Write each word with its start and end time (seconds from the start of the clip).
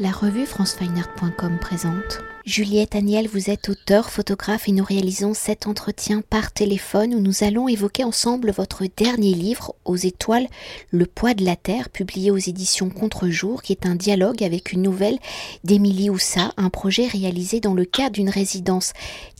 La 0.00 0.12
revue 0.12 0.46
francefineart.com 0.46 1.58
présente. 1.60 2.20
Juliette 2.46 2.94
Aniel, 2.94 3.26
vous 3.26 3.50
êtes 3.50 3.68
auteur, 3.68 4.10
photographe 4.10 4.68
et 4.68 4.72
nous 4.72 4.84
réalisons 4.84 5.34
cet 5.34 5.66
entretien 5.66 6.22
par 6.22 6.52
téléphone 6.52 7.16
où 7.16 7.20
nous 7.20 7.42
allons 7.42 7.66
évoquer 7.66 8.04
ensemble 8.04 8.52
votre 8.52 8.84
dernier 8.96 9.34
livre, 9.34 9.74
Aux 9.84 9.96
étoiles, 9.96 10.46
Le 10.92 11.04
poids 11.04 11.34
de 11.34 11.44
la 11.44 11.56
terre, 11.56 11.88
publié 11.88 12.30
aux 12.30 12.36
éditions 12.36 12.90
Contre-jour, 12.90 13.60
qui 13.60 13.72
est 13.72 13.86
un 13.86 13.96
dialogue 13.96 14.44
avec 14.44 14.70
une 14.70 14.82
nouvelle 14.82 15.18
d'Émilie 15.64 16.10
Houssa, 16.10 16.52
un 16.56 16.70
projet 16.70 17.08
réalisé 17.08 17.58
dans 17.58 17.74
le 17.74 17.84
cadre 17.84 18.12
d'une 18.12 18.30
résidence 18.30 18.92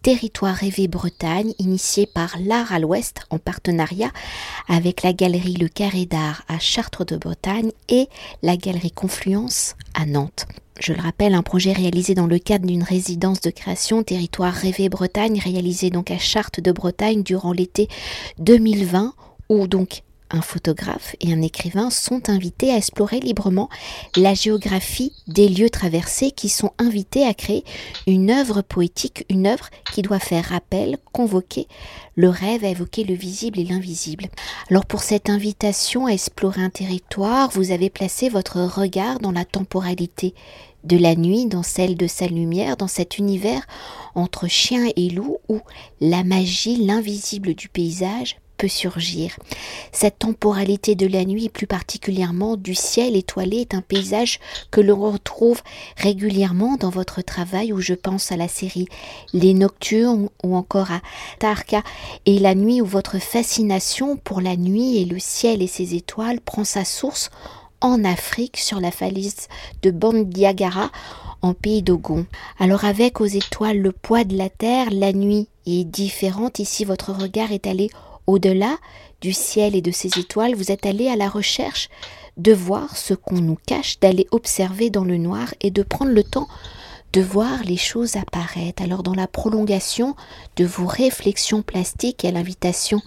Territoire 0.02 0.54
rêvé 0.54 0.86
Bretagne, 0.86 1.52
initiée 1.58 2.06
par 2.06 2.36
l'Art 2.40 2.72
à 2.72 2.78
l'Ouest 2.78 3.22
en 3.30 3.38
partenariat 3.38 4.10
avec 4.68 5.02
la 5.02 5.12
galerie 5.12 5.54
Le 5.54 5.68
Carré 5.68 6.06
d'Art 6.06 6.44
à 6.48 6.58
Chartres 6.58 7.04
de 7.04 7.16
Bretagne 7.16 7.72
et 7.88 8.08
la 8.42 8.56
galerie 8.56 8.92
Confluence 8.92 9.74
à 9.94 10.06
Nantes. 10.06 10.46
Je 10.78 10.92
le 10.92 11.02
rappelle, 11.02 11.34
un 11.34 11.42
projet 11.42 11.72
réalisé 11.72 12.14
dans 12.14 12.28
le 12.28 12.38
cadre 12.38 12.66
d'une 12.66 12.84
résidence 12.84 13.40
de 13.40 13.50
création 13.50 14.04
Territoire 14.04 14.54
rêvé 14.54 14.88
Bretagne, 14.88 15.40
réalisé 15.42 15.90
donc 15.90 16.12
à 16.12 16.18
Chartres 16.18 16.62
de 16.62 16.70
Bretagne 16.70 17.24
durant 17.24 17.52
l'été 17.52 17.88
2020, 18.38 19.14
où 19.48 19.66
donc 19.66 20.02
un 20.30 20.42
photographe 20.42 21.16
et 21.20 21.32
un 21.32 21.42
écrivain 21.42 21.90
sont 21.90 22.28
invités 22.28 22.72
à 22.72 22.76
explorer 22.76 23.20
librement 23.20 23.68
la 24.16 24.34
géographie 24.34 25.12
des 25.26 25.48
lieux 25.48 25.70
traversés 25.70 26.30
qui 26.30 26.48
sont 26.48 26.72
invités 26.78 27.26
à 27.26 27.34
créer 27.34 27.64
une 28.06 28.30
œuvre 28.30 28.62
poétique, 28.62 29.24
une 29.28 29.46
œuvre 29.46 29.68
qui 29.92 30.02
doit 30.02 30.18
faire 30.18 30.44
rappel, 30.44 30.98
convoquer 31.12 31.66
le 32.16 32.28
rêve, 32.28 32.64
évoquer 32.64 33.04
le 33.04 33.14
visible 33.14 33.58
et 33.58 33.64
l'invisible. 33.64 34.26
Alors 34.70 34.86
pour 34.86 35.02
cette 35.02 35.30
invitation 35.30 36.06
à 36.06 36.10
explorer 36.10 36.62
un 36.62 36.70
territoire, 36.70 37.50
vous 37.50 37.70
avez 37.70 37.90
placé 37.90 38.28
votre 38.28 38.60
regard 38.60 39.20
dans 39.20 39.32
la 39.32 39.44
temporalité 39.44 40.34
de 40.84 40.96
la 40.96 41.16
nuit, 41.16 41.46
dans 41.46 41.62
celle 41.62 41.96
de 41.96 42.06
sa 42.06 42.26
lumière, 42.26 42.76
dans 42.76 42.88
cet 42.88 43.18
univers 43.18 43.66
entre 44.14 44.48
chien 44.48 44.88
et 44.96 45.10
loup 45.10 45.38
où 45.48 45.60
la 46.00 46.24
magie, 46.24 46.84
l'invisible 46.84 47.54
du 47.54 47.68
paysage 47.68 48.36
surgir. 48.66 49.36
Cette 49.92 50.18
temporalité 50.18 50.94
de 50.94 51.06
la 51.06 51.24
nuit, 51.24 51.48
plus 51.48 51.66
particulièrement 51.66 52.56
du 52.56 52.74
ciel 52.74 53.14
étoilé, 53.14 53.58
est 53.58 53.74
un 53.74 53.82
paysage 53.82 54.40
que 54.70 54.80
l'on 54.80 55.00
retrouve 55.00 55.62
régulièrement 55.96 56.76
dans 56.76 56.90
votre 56.90 57.22
travail 57.22 57.72
où 57.72 57.80
je 57.80 57.94
pense 57.94 58.32
à 58.32 58.36
la 58.36 58.48
série 58.48 58.88
Les 59.32 59.54
Nocturnes 59.54 60.28
ou 60.42 60.56
encore 60.56 60.90
à 60.90 61.00
Tarka 61.38 61.82
et 62.26 62.38
la 62.38 62.54
nuit 62.54 62.80
où 62.80 62.86
votre 62.86 63.18
fascination 63.18 64.16
pour 64.16 64.40
la 64.40 64.56
nuit 64.56 64.98
et 64.98 65.04
le 65.04 65.18
ciel 65.18 65.62
et 65.62 65.66
ses 65.66 65.94
étoiles 65.94 66.40
prend 66.40 66.64
sa 66.64 66.84
source 66.84 67.30
en 67.80 68.04
Afrique 68.04 68.56
sur 68.56 68.80
la 68.80 68.90
falaise 68.90 69.48
de 69.82 69.90
Bandiagara 69.90 70.90
en 71.42 71.54
pays 71.54 71.82
d'Ogon. 71.82 72.26
Alors 72.58 72.84
avec 72.84 73.20
aux 73.20 73.26
étoiles 73.26 73.78
le 73.78 73.92
poids 73.92 74.24
de 74.24 74.36
la 74.36 74.48
terre, 74.48 74.88
la 74.90 75.12
nuit 75.12 75.48
est 75.66 75.84
différente. 75.84 76.58
Ici 76.58 76.84
votre 76.84 77.12
regard 77.12 77.52
est 77.52 77.66
allé 77.66 77.90
au-delà 78.28 78.76
du 79.20 79.32
ciel 79.32 79.74
et 79.74 79.82
de 79.82 79.90
ses 79.90 80.18
étoiles, 80.18 80.54
vous 80.54 80.70
êtes 80.70 80.86
allé 80.86 81.08
à 81.08 81.16
la 81.16 81.28
recherche 81.28 81.88
de 82.36 82.52
voir 82.52 82.96
ce 82.96 83.14
qu'on 83.14 83.40
nous 83.40 83.58
cache, 83.66 83.98
d'aller 83.98 84.28
observer 84.30 84.90
dans 84.90 85.04
le 85.04 85.16
noir 85.16 85.52
et 85.60 85.72
de 85.72 85.82
prendre 85.82 86.12
le 86.12 86.22
temps 86.22 86.46
de 87.12 87.22
voir 87.22 87.64
les 87.64 87.78
choses 87.78 88.16
apparaître. 88.16 88.82
Alors 88.82 89.02
dans 89.02 89.14
la 89.14 89.26
prolongation 89.26 90.14
de 90.56 90.66
vos 90.66 90.86
réflexions 90.86 91.62
plastiques 91.62 92.24
et 92.24 92.28
à 92.28 92.32
l'invitation 92.32 93.00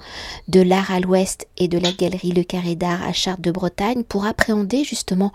de 0.47 0.59
l'art 0.59 0.91
à 0.91 1.00
l'ouest 1.00 1.47
et 1.58 1.67
de 1.67 1.78
la 1.78 1.91
galerie 1.91 2.31
Le 2.31 2.44
Carré 2.44 2.75
d'Art 2.75 3.03
à 3.03 3.13
Chartres 3.13 3.44
de 3.44 3.52
Bretagne 3.52 4.03
pour 4.03 4.25
appréhender 4.25 4.83
justement 4.83 5.31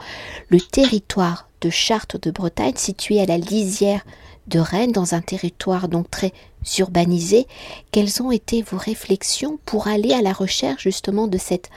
le 0.48 0.61
territoire 0.61 1.48
de 1.61 1.71
Chartres 1.71 2.19
de 2.21 2.33
Bretagne 2.33 2.75
situé 2.77 3.21
à 3.21 3.27
la 3.27 3.39
lisière 3.39 4.05
de 4.47 4.59
Rennes 4.59 4.93
dans 4.93 5.15
un 5.15 5.21
territoire 5.21 5.89
donc 5.89 6.11
très 6.11 6.33
urbanisé, 6.79 7.47
quelles 7.93 8.23
ont 8.23 8.31
été 8.31 8.63
vos 8.63 8.79
réflexions 8.79 9.59
pour 9.65 9.89
aller 9.89 10.12
à 10.12 10.23
la 10.23 10.33
recherche 10.33 10.83
justement 10.83 11.27
de 11.27 11.39
cet 11.39 11.71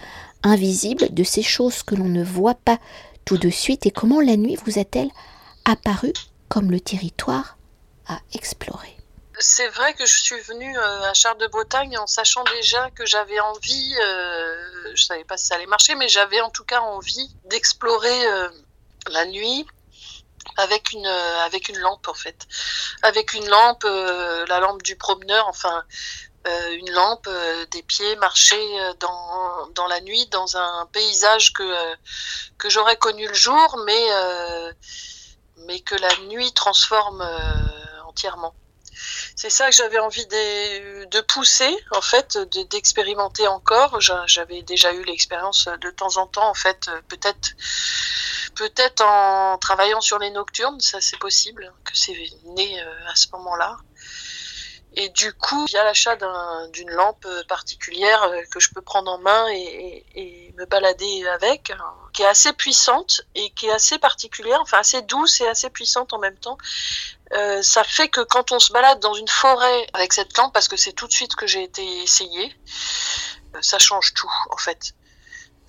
invisible, 0.44 1.14
de 1.14 1.24
ces 1.24 1.44
choses 1.44 1.84
que 1.84 1.96
l'on 1.96 2.10
ne 2.10 2.24
voit 2.24 2.56
pas 2.56 2.80
tout 3.26 3.38
de 3.38 3.50
suite 3.50 3.86
et 3.86 3.92
comment 3.92 4.22
la 4.22 4.38
nuit 4.38 4.58
vous 4.66 4.80
a-t-elle 4.80 5.12
apparu 5.66 6.14
comme 6.48 6.72
le 6.72 6.80
territoire 6.80 7.58
à 8.08 8.20
explorer? 8.34 8.96
C'est 9.42 9.70
vrai 9.70 9.94
que 9.94 10.06
je 10.06 10.22
suis 10.22 10.40
venue 10.42 10.78
euh, 10.78 11.10
à 11.10 11.14
Charles 11.14 11.38
de 11.38 11.48
Bretagne 11.48 11.98
en 11.98 12.08
sachant 12.08 12.44
déjà 12.56 12.90
que 12.92 13.06
j'avais 13.06 13.40
envie, 13.40 13.96
euh, 14.04 14.96
je 14.96 15.04
savais 15.04 15.24
pas 15.24 15.38
si 15.38 15.46
ça 15.46 15.56
allait 15.56 15.66
marcher, 15.66 15.96
mais 15.96 16.10
j'avais 16.10 16.42
en 16.42 16.50
tout 16.50 16.66
cas 16.66 16.82
envie 16.82 17.34
d'explorer 17.46 18.28
euh, 18.28 18.50
la 19.12 19.26
nuit 19.28 19.66
avec 20.58 20.92
une 20.92 21.06
euh, 21.06 21.46
avec 21.46 21.70
une 21.70 21.78
lampe 21.78 22.08
en 22.08 22.14
fait, 22.14 22.48
avec 23.02 23.34
une 23.34 23.48
lampe, 23.48 23.84
euh, 23.86 24.46
la 24.48 24.60
lampe 24.60 24.84
du 24.84 24.96
promeneur, 24.96 25.48
enfin 25.48 25.84
euh, 26.48 26.72
une 26.72 26.92
lampe, 26.92 27.30
des 27.72 27.84
pieds, 27.84 28.16
marcher 28.18 28.62
dans, 29.00 29.68
dans 29.76 29.88
la 29.88 30.02
nuit 30.02 30.28
dans 30.28 30.58
un 30.58 30.86
paysage 30.88 31.54
que 31.54 31.96
que 32.58 32.70
j'aurais 32.70 32.98
connu 32.98 33.28
le 33.28 33.34
jour, 33.34 33.78
mais 33.86 34.08
mais 35.68 35.80
que 35.82 35.96
la 35.96 36.16
nuit 36.28 36.52
transforme 36.54 37.22
entièrement. 38.06 38.54
C'est 39.42 39.50
ça 39.50 39.70
que 39.70 39.72
j'avais 39.74 40.00
envie 40.00 40.26
de, 40.26 41.22
pousser, 41.22 41.74
en 41.92 42.02
fait, 42.02 42.38
d'expérimenter 42.70 43.48
encore. 43.48 44.02
J'avais 44.02 44.64
déjà 44.64 44.92
eu 44.92 45.02
l'expérience 45.06 45.70
de 45.80 45.90
temps 45.92 46.18
en 46.18 46.28
temps, 46.28 46.50
en 46.50 46.54
fait, 46.54 46.92
peut-être 47.08 47.52
peut-être 48.56 49.02
en 49.02 49.58
travaillant 49.58 50.02
sur 50.02 50.20
les 50.20 50.32
nocturnes, 50.32 50.82
ça 50.82 51.00
c'est 51.00 51.20
possible, 51.20 51.72
que 51.86 51.96
c'est 51.96 52.18
né 52.58 52.82
euh, 52.82 53.10
à 53.10 53.16
ce 53.16 53.28
moment-là. 53.32 53.78
Et 54.96 55.08
du 55.08 55.32
coup, 55.32 55.66
il 55.70 55.74
y 55.74 55.78
a 55.78 55.86
l'achat 55.86 56.18
d'une 56.74 56.90
lampe 56.90 57.26
particulière 57.48 58.24
euh, 58.24 58.42
que 58.52 58.60
je 58.60 58.70
peux 58.74 58.82
prendre 58.82 59.10
en 59.10 59.20
main 59.20 59.48
et, 59.54 60.54
me 60.58 60.66
balader 60.66 61.26
avec, 61.30 61.72
qui 62.12 62.24
est 62.24 62.28
assez 62.28 62.52
puissante 62.52 63.22
et 63.34 63.50
qui 63.52 63.68
est 63.68 63.72
assez 63.72 63.98
particulière, 63.98 64.60
enfin 64.60 64.80
assez 64.80 65.02
douce 65.04 65.40
et 65.40 65.48
assez 65.48 65.70
puissante 65.70 66.12
en 66.12 66.20
même 66.20 66.36
temps. 66.36 66.58
Euh, 67.34 67.62
ça 67.62 67.84
fait 67.84 68.10
que 68.10 68.22
quand 68.22 68.52
on 68.52 68.60
se 68.60 68.74
balade 68.74 69.00
dans 69.00 69.14
une 69.14 69.28
forêt 69.28 69.88
avec 69.94 70.14
cette 70.14 70.36
lampe, 70.38 70.54
parce 70.54 70.68
que 70.68 70.78
c'est 70.78 70.94
tout 70.94 71.08
de 71.08 71.14
suite 71.14 71.36
que 71.36 71.46
j'ai 71.46 71.64
été 71.64 71.84
essayé, 72.02 72.54
ça 73.62 73.80
change 73.80 74.14
tout 74.14 74.32
en 74.52 74.58
fait 74.58 74.94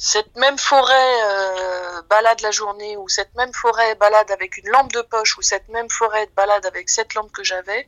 cette 0.01 0.35
même 0.37 0.57
forêt 0.57 1.15
euh, 1.25 2.01
balade 2.09 2.41
la 2.41 2.51
journée 2.51 2.97
ou 2.97 3.11
cette 3.11 3.35
même 3.35 3.53
forêt 3.53 3.95
balade 3.97 4.31
avec 4.31 4.57
une 4.57 4.71
lampe 4.71 4.91
de 4.93 5.03
poche 5.03 5.37
ou 5.37 5.43
cette 5.43 5.69
même 5.69 5.91
forêt 5.91 6.27
balade 6.35 6.65
avec 6.65 6.89
cette 6.89 7.13
lampe 7.13 7.31
que 7.33 7.45
j'avais, 7.45 7.87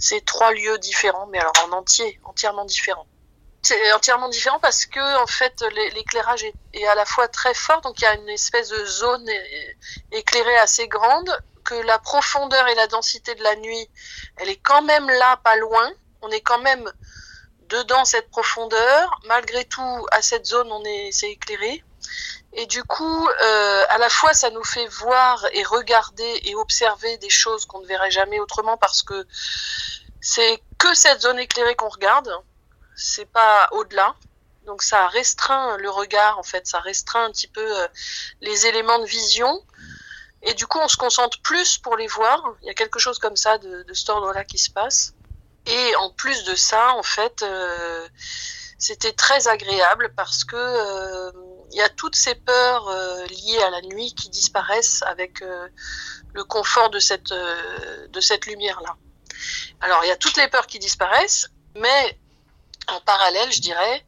c'est 0.00 0.24
trois 0.24 0.50
lieux 0.50 0.78
différents, 0.78 1.28
mais 1.28 1.38
alors 1.38 1.52
en 1.64 1.72
entier, 1.74 2.18
entièrement 2.24 2.64
différents. 2.64 3.06
C'est 3.62 3.92
entièrement 3.92 4.28
différent 4.28 4.58
parce 4.58 4.84
que 4.86 5.22
en 5.22 5.28
fait 5.28 5.64
l'éclairage 5.94 6.44
est, 6.72 6.86
à 6.88 6.96
la 6.96 7.04
fois 7.04 7.28
très 7.28 7.54
fort, 7.54 7.82
donc 7.82 8.00
il 8.00 8.02
y 8.02 8.06
a 8.08 8.14
une 8.14 8.28
espèce 8.28 8.70
de 8.70 8.84
zone 8.84 9.30
éclairée 10.10 10.58
assez 10.58 10.88
grande, 10.88 11.30
que 11.68 11.74
la 11.74 11.98
profondeur 11.98 12.66
et 12.68 12.74
la 12.74 12.86
densité 12.86 13.34
de 13.34 13.42
la 13.42 13.54
nuit, 13.56 13.90
elle 14.38 14.48
est 14.48 14.56
quand 14.56 14.80
même 14.80 15.06
là, 15.06 15.36
pas 15.44 15.56
loin. 15.56 15.92
On 16.22 16.30
est 16.30 16.40
quand 16.40 16.60
même 16.60 16.90
dedans 17.68 18.06
cette 18.06 18.30
profondeur. 18.30 19.20
Malgré 19.26 19.66
tout, 19.66 20.06
à 20.10 20.22
cette 20.22 20.46
zone, 20.46 20.72
on 20.72 20.82
est, 20.84 21.10
c'est 21.12 21.30
éclairé. 21.30 21.84
Et 22.54 22.64
du 22.64 22.82
coup, 22.84 23.28
euh, 23.28 23.84
à 23.90 23.98
la 23.98 24.08
fois, 24.08 24.32
ça 24.32 24.48
nous 24.48 24.64
fait 24.64 24.86
voir 24.86 25.44
et 25.52 25.62
regarder 25.62 26.40
et 26.44 26.54
observer 26.54 27.18
des 27.18 27.28
choses 27.28 27.66
qu'on 27.66 27.80
ne 27.80 27.86
verrait 27.86 28.10
jamais 28.10 28.40
autrement 28.40 28.78
parce 28.78 29.02
que 29.02 29.26
c'est 30.22 30.62
que 30.78 30.94
cette 30.94 31.20
zone 31.20 31.38
éclairée 31.38 31.76
qu'on 31.76 31.90
regarde. 31.90 32.32
C'est 32.96 33.30
pas 33.30 33.68
au-delà. 33.72 34.14
Donc 34.64 34.82
ça 34.82 35.06
restreint 35.08 35.76
le 35.76 35.90
regard, 35.90 36.38
en 36.38 36.42
fait, 36.42 36.66
ça 36.66 36.80
restreint 36.80 37.26
un 37.26 37.30
petit 37.30 37.46
peu 37.48 37.78
euh, 37.78 37.88
les 38.40 38.66
éléments 38.66 38.98
de 39.00 39.06
vision. 39.06 39.62
Et 40.42 40.54
du 40.54 40.66
coup, 40.66 40.78
on 40.78 40.88
se 40.88 40.96
concentre 40.96 41.40
plus 41.42 41.78
pour 41.78 41.96
les 41.96 42.06
voir. 42.06 42.42
Il 42.62 42.66
y 42.66 42.70
a 42.70 42.74
quelque 42.74 42.98
chose 42.98 43.18
comme 43.18 43.36
ça 43.36 43.58
de, 43.58 43.82
de 43.82 43.94
cet 43.94 44.08
ordre-là 44.10 44.44
qui 44.44 44.58
se 44.58 44.70
passe. 44.70 45.14
Et 45.68 45.96
en 45.96 46.10
plus 46.10 46.44
de 46.44 46.54
ça, 46.54 46.94
en 46.94 47.02
fait, 47.02 47.42
euh, 47.42 48.08
c'était 48.78 49.12
très 49.12 49.48
agréable 49.48 50.12
parce 50.16 50.44
que 50.44 50.56
euh, 50.56 51.30
y 51.72 51.82
a 51.82 51.90
toutes 51.90 52.16
ces 52.16 52.34
peurs 52.34 52.88
euh, 52.88 53.26
liées 53.26 53.62
à 53.62 53.70
la 53.70 53.82
nuit 53.82 54.14
qui 54.14 54.30
disparaissent 54.30 55.02
avec 55.02 55.42
le 56.32 56.44
confort 56.44 56.88
de 56.88 56.98
cette 56.98 57.32
de 57.32 58.20
cette 58.20 58.46
lumière 58.46 58.80
là. 58.80 58.96
Alors 59.80 60.02
il 60.04 60.08
y 60.08 60.10
a 60.10 60.16
toutes 60.16 60.38
les 60.38 60.48
peurs 60.48 60.66
qui 60.66 60.78
disparaissent, 60.78 61.48
mais 61.74 62.18
en 62.88 63.00
parallèle, 63.00 63.52
je 63.52 63.60
dirais, 63.60 64.06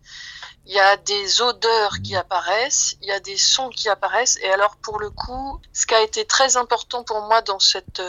il 0.70 0.76
y 0.76 0.78
a 0.78 0.96
des 0.96 1.42
odeurs 1.42 1.96
qui 2.04 2.14
apparaissent, 2.14 2.94
il 3.02 3.08
y 3.08 3.12
a 3.12 3.18
des 3.18 3.36
sons 3.36 3.70
qui 3.70 3.88
apparaissent. 3.88 4.38
Et 4.40 4.50
alors 4.50 4.76
pour 4.76 5.00
le 5.00 5.10
coup, 5.10 5.60
ce 5.72 5.84
qui 5.84 5.94
a 5.94 6.00
été 6.00 6.24
très 6.24 6.56
important 6.56 7.02
pour 7.02 7.22
moi 7.22 7.42
dans 7.42 7.58
cette 7.58 8.00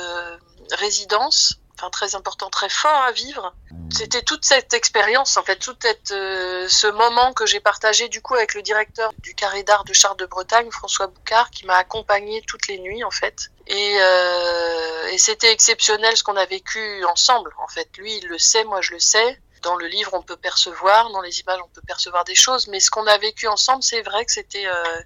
résidence, 0.72 1.58
enfin 1.82 1.90
très 1.90 2.14
important, 2.16 2.52
très 2.52 2.70
fort 2.70 3.02
à 3.02 3.12
vivre. 3.12 3.56
C'était 3.92 4.22
toute 4.22 4.46
cette 4.46 4.74
expérience, 4.74 5.38
en 5.38 5.44
fait, 5.44 5.58
tout 5.58 5.76
euh, 6.12 6.68
ce 6.70 6.88
moment 6.88 7.34
que 7.34 7.46
j'ai 7.46 7.60
partagé 7.60 8.08
du 8.10 8.22
coup 8.22 8.36
avec 8.36 8.54
le 8.54 8.62
directeur 8.62 9.12
du 9.20 9.34
carré 9.34 9.64
d'art 9.64 9.84
de 9.84 9.94
Charles 9.94 10.18
de 10.18 10.26
Bretagne, 10.26 10.70
François 10.70 11.08
Boucard, 11.08 11.50
qui 11.50 11.66
m'a 11.66 11.78
accompagné 11.78 12.44
toutes 12.48 12.68
les 12.68 12.80
nuits 12.80 13.04
en 13.04 13.12
fait. 13.12 13.50
Et, 13.68 13.98
euh, 14.00 15.08
et 15.08 15.18
c'était 15.18 15.52
exceptionnel 15.52 16.16
ce 16.16 16.24
qu'on 16.24 16.38
a 16.38 16.46
vécu 16.46 17.04
ensemble. 17.06 17.52
En 17.64 17.68
fait, 17.68 17.90
lui 17.98 18.18
il 18.18 18.28
le 18.28 18.38
sait, 18.38 18.64
moi 18.64 18.82
je 18.82 18.92
le 18.92 19.00
sais. 19.00 19.42
Dans 19.62 19.76
le 19.76 19.88
livre, 19.88 20.14
on 20.14 20.22
peut 20.24 20.38
percevoir, 20.38 21.12
dans 21.12 21.22
les 21.22 21.40
images, 21.40 21.60
on 21.64 21.70
peut 21.70 21.82
percevoir 21.86 22.24
des 22.24 22.36
choses, 22.36 22.68
mais 22.68 22.80
ce 22.80 22.90
qu'on 22.90 23.06
a 23.08 23.18
vécu 23.18 23.48
ensemble, 23.48 23.84
c'est 23.84 24.02
vrai 24.02 24.26
que 24.26 24.32
c'était 24.32 24.66
euh, 24.68 25.02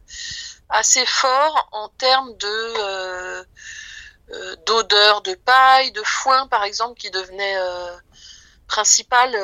assez 0.69 1.05
fort 1.05 1.69
en 1.71 1.89
termes 1.89 2.33
euh, 2.43 3.43
euh, 4.31 4.55
d'odeur 4.65 5.21
de 5.21 5.33
paille, 5.35 5.91
de 5.91 6.03
foin 6.03 6.47
par 6.47 6.63
exemple, 6.63 6.99
qui 6.99 7.11
devenait 7.11 7.57
euh, 7.57 7.95
principale, 8.67 9.35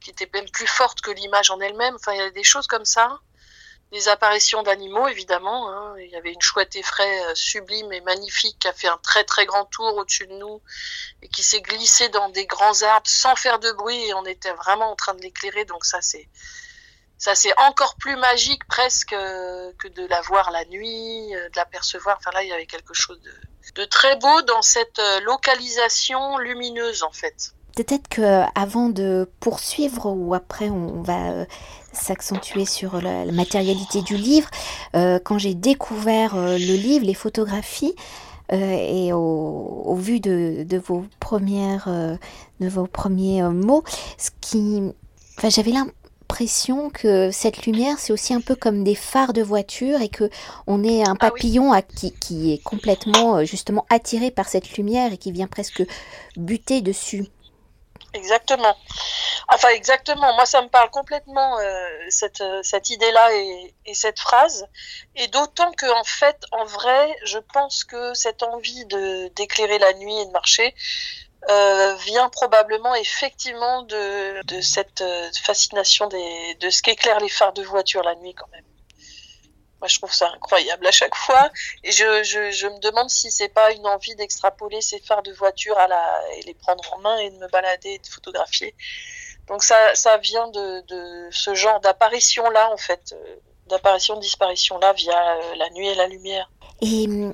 qui 0.00 0.10
était 0.10 0.28
même 0.32 0.50
plus 0.50 0.66
forte 0.66 1.00
que 1.00 1.10
l'image 1.10 1.50
en 1.50 1.60
elle-même. 1.60 1.94
Enfin, 1.94 2.12
il 2.12 2.18
y 2.18 2.22
a 2.22 2.30
des 2.30 2.42
choses 2.42 2.66
comme 2.66 2.84
ça. 2.84 3.20
Des 3.94 4.08
apparitions 4.08 4.64
d'animaux, 4.64 5.06
évidemment. 5.06 5.70
Hein. 5.70 5.94
Il 6.00 6.10
y 6.10 6.16
avait 6.16 6.32
une 6.32 6.42
chouette 6.42 6.74
effraie 6.74 7.24
euh, 7.26 7.34
sublime 7.36 7.92
et 7.92 8.00
magnifique 8.00 8.58
qui 8.58 8.66
a 8.66 8.72
fait 8.72 8.88
un 8.88 8.98
très 9.00 9.22
très 9.22 9.46
grand 9.46 9.66
tour 9.66 9.96
au-dessus 9.96 10.26
de 10.26 10.32
nous 10.32 10.60
et 11.22 11.28
qui 11.28 11.44
s'est 11.44 11.60
glissée 11.60 12.08
dans 12.08 12.28
des 12.28 12.44
grands 12.44 12.82
arbres 12.82 13.06
sans 13.06 13.36
faire 13.36 13.60
de 13.60 13.70
bruit 13.70 14.04
et 14.06 14.12
on 14.14 14.24
était 14.26 14.52
vraiment 14.54 14.90
en 14.90 14.96
train 14.96 15.14
de 15.14 15.20
l'éclairer. 15.20 15.64
Donc 15.64 15.84
ça, 15.84 16.02
c'est 16.02 16.28
ça 17.18 17.36
c'est 17.36 17.56
encore 17.60 17.94
plus 17.94 18.16
magique 18.16 18.66
presque 18.66 19.12
euh, 19.12 19.70
que 19.78 19.86
de 19.86 20.04
la 20.08 20.22
voir 20.22 20.50
la 20.50 20.64
nuit, 20.64 21.32
euh, 21.36 21.48
de 21.50 21.56
la 21.56 21.64
percevoir. 21.64 22.16
Enfin 22.18 22.32
là, 22.32 22.42
il 22.42 22.48
y 22.48 22.52
avait 22.52 22.66
quelque 22.66 22.94
chose 22.94 23.20
de, 23.22 23.32
de 23.80 23.84
très 23.84 24.16
beau 24.16 24.42
dans 24.42 24.62
cette 24.62 25.00
localisation 25.22 26.38
lumineuse 26.38 27.04
en 27.04 27.12
fait. 27.12 27.54
Peut-être 27.76 28.08
que 28.08 28.42
avant 28.56 28.88
de 28.88 29.30
poursuivre 29.38 30.06
ou 30.06 30.34
après 30.34 30.68
on 30.68 31.02
va 31.02 31.46
s'accentuer 31.96 32.64
sur 32.66 33.00
la, 33.00 33.24
la 33.24 33.32
matérialité 33.32 34.02
du 34.02 34.16
livre, 34.16 34.48
euh, 34.96 35.18
quand 35.22 35.38
j'ai 35.38 35.54
découvert 35.54 36.36
euh, 36.36 36.58
le 36.58 36.74
livre, 36.74 37.04
les 37.06 37.14
photographies, 37.14 37.94
euh, 38.52 38.76
et 38.78 39.12
au, 39.12 39.18
au 39.86 39.94
vu 39.96 40.20
de, 40.20 40.64
de 40.64 40.78
vos 40.78 41.04
premières, 41.20 41.88
de 42.60 42.68
vos 42.68 42.86
premiers 42.86 43.42
mots, 43.42 43.82
ce 44.18 44.30
qui, 44.40 44.82
enfin, 45.38 45.48
j'avais 45.48 45.72
l'impression 45.72 46.90
que 46.90 47.30
cette 47.30 47.64
lumière, 47.66 47.98
c'est 47.98 48.12
aussi 48.12 48.34
un 48.34 48.40
peu 48.42 48.54
comme 48.54 48.84
des 48.84 48.94
phares 48.94 49.32
de 49.32 49.42
voiture 49.42 50.00
et 50.02 50.08
que 50.10 50.28
on 50.66 50.84
est 50.84 51.02
un 51.02 51.16
Ah 51.20 51.30
oui. 51.34 51.40
papillon 51.40 51.72
à- 51.72 51.82
qui, 51.82 52.12
qui 52.12 52.52
est 52.52 52.62
complètement 52.62 53.44
justement 53.44 53.86
attiré 53.88 54.30
par 54.30 54.48
cette 54.48 54.76
lumière 54.76 55.12
et 55.12 55.16
qui 55.18 55.32
vient 55.32 55.46
presque 55.46 55.82
buter 56.36 56.82
dessus. 56.82 57.26
Exactement. 58.14 58.76
Enfin, 59.48 59.68
exactement. 59.70 60.32
Moi, 60.34 60.46
ça 60.46 60.62
me 60.62 60.68
parle 60.68 60.90
complètement, 60.90 61.58
euh, 61.58 61.88
cette, 62.10 62.40
euh, 62.40 62.62
cette 62.62 62.90
idée-là 62.90 63.34
et, 63.34 63.74
et 63.86 63.94
cette 63.94 64.20
phrase. 64.20 64.66
Et 65.16 65.26
d'autant 65.28 65.72
que, 65.72 65.86
en 65.86 66.04
fait, 66.04 66.44
en 66.52 66.64
vrai, 66.64 67.16
je 67.24 67.38
pense 67.38 67.84
que 67.84 68.14
cette 68.14 68.42
envie 68.44 68.84
de, 68.86 69.28
d'éclairer 69.36 69.78
la 69.78 69.92
nuit 69.94 70.16
et 70.20 70.26
de 70.26 70.30
marcher 70.30 70.74
euh, 71.50 71.94
vient 71.96 72.28
probablement 72.30 72.94
effectivement 72.94 73.82
de, 73.82 74.42
de 74.44 74.60
cette 74.60 75.02
euh, 75.02 75.30
fascination 75.42 76.06
des, 76.08 76.54
de 76.60 76.70
ce 76.70 76.82
qu'éclairent 76.82 77.20
les 77.20 77.28
phares 77.28 77.52
de 77.52 77.62
voiture 77.62 78.02
la 78.02 78.14
nuit, 78.16 78.34
quand 78.34 78.48
même. 78.52 78.64
Moi, 79.84 79.88
je 79.90 79.98
trouve 79.98 80.14
ça 80.14 80.30
incroyable 80.34 80.86
à 80.86 80.90
chaque 80.90 81.14
fois. 81.14 81.50
Et 81.82 81.92
je, 81.92 82.66
me 82.66 82.80
demande 82.80 83.10
si 83.10 83.30
c'est 83.30 83.50
pas 83.50 83.70
une 83.72 83.86
envie 83.86 84.14
d'extrapoler 84.16 84.80
ces 84.80 84.98
phares 84.98 85.22
de 85.22 85.30
voiture 85.30 85.76
à 85.76 85.86
la, 85.86 86.22
et 86.38 86.42
les 86.44 86.54
prendre 86.54 86.82
en 86.94 87.00
main 87.00 87.18
et 87.18 87.28
de 87.28 87.36
me 87.36 87.48
balader 87.48 87.90
et 87.90 87.98
de 87.98 88.06
photographier. 88.06 88.74
Donc 89.46 89.62
ça, 89.62 89.76
ça 89.94 90.16
vient 90.16 90.48
de, 90.48 91.28
ce 91.30 91.54
genre 91.54 91.80
d'apparition-là, 91.80 92.72
en 92.72 92.78
fait, 92.78 93.12
euh, 93.12 93.36
d'apparition-disparition-là 93.68 94.94
via 94.94 95.36
euh, 95.36 95.54
la 95.56 95.68
nuit 95.68 95.88
et 95.88 95.94
la 95.94 96.06
lumière. 96.06 96.50
Et 96.80 97.06
hum, 97.06 97.32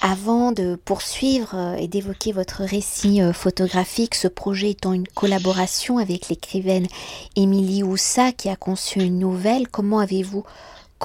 avant 0.00 0.52
de 0.52 0.76
poursuivre 0.76 1.54
euh, 1.54 1.74
et 1.76 1.88
d'évoquer 1.88 2.32
votre 2.32 2.62
récit 2.62 3.20
euh, 3.20 3.32
photographique, 3.32 4.14
ce 4.14 4.28
projet 4.28 4.70
étant 4.70 4.92
une 4.92 5.08
collaboration 5.08 5.98
avec 5.98 6.28
l'écrivaine 6.28 6.86
Émilie 7.34 7.82
Houssa 7.82 8.32
qui 8.32 8.48
a 8.48 8.56
conçu 8.56 9.00
une 9.00 9.18
nouvelle, 9.18 9.68
comment 9.68 9.98
avez-vous 9.98 10.44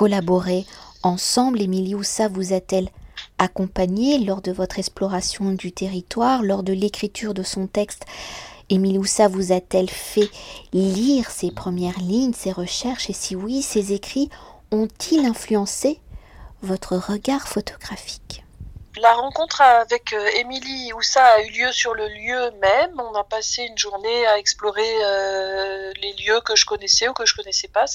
collaboré 0.02 0.66
ensemble 1.04 1.62
Émilie 1.62 1.94
Houssa 1.94 2.28
vous 2.28 2.54
a-t-elle 2.54 2.90
accompagnée 3.38 4.18
lors 4.18 4.42
de 4.42 4.52
votre 4.52 4.80
exploration 4.80 5.52
du 5.52 5.72
territoire, 5.72 6.42
lors 6.42 6.64
de 6.64 6.74
l'écriture 6.74 7.36
de 7.36 7.44
son 7.44 7.68
texte 7.68 8.08
Émilie 8.72 8.98
Houssa 8.98 9.28
vous 9.28 9.52
a-t-elle 9.52 9.92
fait 9.92 10.32
lire 10.74 11.30
ses 11.30 11.52
premières 11.52 12.00
lignes, 12.00 12.34
ses 12.34 12.52
recherches 12.52 13.12
et 13.12 13.14
si 13.14 13.36
oui, 13.36 13.62
ses 13.62 13.94
écrits 13.94 14.32
ont-ils 14.72 15.24
influencé 15.24 16.00
votre 16.64 16.96
regard 16.96 17.48
photographique? 17.48 18.44
La 18.98 19.14
rencontre 19.14 19.62
avec 19.62 20.12
euh, 20.12 20.28
Émilie 20.36 20.92
Houssa 20.94 21.24
a 21.24 21.42
eu 21.42 21.50
lieu 21.50 21.72
sur 21.72 21.94
le 21.94 22.08
lieu 22.10 22.52
même. 22.60 23.00
On 23.00 23.16
a 23.16 23.24
passé 23.24 23.64
une 23.64 23.78
journée 23.78 24.28
à 24.28 24.38
explorer 24.38 24.94
euh, 25.04 25.94
les 26.02 26.14
lieux 26.14 26.42
que 26.42 26.58
je 26.58 26.66
connaissais 26.66 27.08
ou 27.08 27.14
que 27.14 27.26
je 27.26 27.34
connaissais 27.34 27.70
pas, 27.70 27.86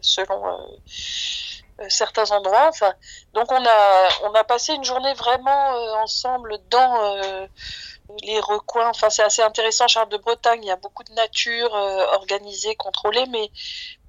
selon 0.00 0.46
euh, 0.46 0.56
certains 1.88 2.30
endroits. 2.30 2.68
Enfin, 2.68 2.94
donc 3.32 3.50
on 3.52 3.64
a 3.64 4.08
on 4.24 4.32
a 4.32 4.44
passé 4.44 4.74
une 4.74 4.84
journée 4.84 5.14
vraiment 5.14 5.74
euh, 5.74 5.94
ensemble 5.96 6.58
dans 6.70 7.02
euh, 7.02 7.46
les 8.22 8.40
recoins. 8.40 8.88
Enfin, 8.88 9.10
c'est 9.10 9.22
assez 9.22 9.42
intéressant. 9.42 9.88
Charles 9.88 10.08
de 10.08 10.16
Bretagne, 10.16 10.60
il 10.62 10.68
y 10.68 10.70
a 10.70 10.76
beaucoup 10.76 11.04
de 11.04 11.12
nature 11.12 11.74
euh, 11.74 12.06
organisée, 12.14 12.74
contrôlée, 12.76 13.26
mais 13.26 13.50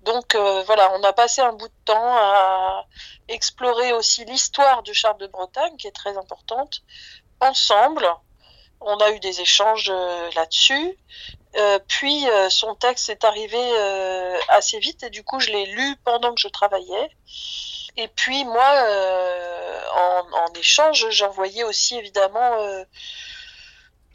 donc 0.03 0.35
euh, 0.35 0.63
voilà, 0.63 0.91
on 0.93 1.03
a 1.03 1.13
passé 1.13 1.41
un 1.41 1.53
bout 1.53 1.67
de 1.67 1.73
temps 1.85 2.15
à 2.17 2.85
explorer 3.27 3.93
aussi 3.93 4.23
l'histoire 4.25 4.83
de 4.83 4.93
Charles 4.93 5.17
de 5.17 5.27
Bretagne, 5.27 5.75
qui 5.77 5.87
est 5.87 5.95
très 5.95 6.17
importante, 6.17 6.81
ensemble. 7.41 8.07
On 8.81 8.97
a 8.97 9.11
eu 9.11 9.19
des 9.19 9.41
échanges 9.41 9.89
euh, 9.89 10.29
là-dessus. 10.35 10.97
Euh, 11.55 11.79
puis 11.87 12.29
euh, 12.29 12.49
son 12.49 12.75
texte 12.75 13.09
est 13.09 13.23
arrivé 13.23 13.57
assez 14.49 14.79
vite 14.79 15.03
et 15.03 15.09
du 15.09 15.23
coup 15.23 15.39
je 15.39 15.49
l'ai 15.49 15.65
lu 15.65 15.95
pendant 16.03 16.33
que 16.33 16.41
je 16.41 16.47
travaillais. 16.47 17.09
Et 17.95 18.07
puis 18.07 18.45
moi, 18.45 18.85
en, 19.95 20.53
échange, 20.59 21.07
j'envoyais 21.09 21.63
aussi 21.63 21.97
évidemment, 21.97 22.83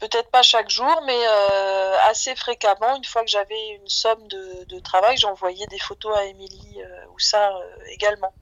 peut-être 0.03 0.29
pas 0.31 0.43
chaque 0.43 0.69
jour, 0.69 1.01
mais 1.05 1.17
euh, 1.17 1.95
assez 2.09 2.35
fréquemment, 2.35 2.97
une 2.97 3.05
fois 3.05 3.23
que 3.23 3.29
j'avais 3.29 3.69
une 3.69 3.87
somme 3.87 4.27
de, 4.27 4.79
travail, 4.79 5.15
j'envoyais 5.17 5.65
des 5.67 5.79
photos 5.79 6.17
à 6.17 6.25
Émilie 6.25 6.81
euh, 6.81 7.05
ou 7.13 7.19
ça 7.19 7.55
euh, 7.55 7.75
également. 7.87 8.33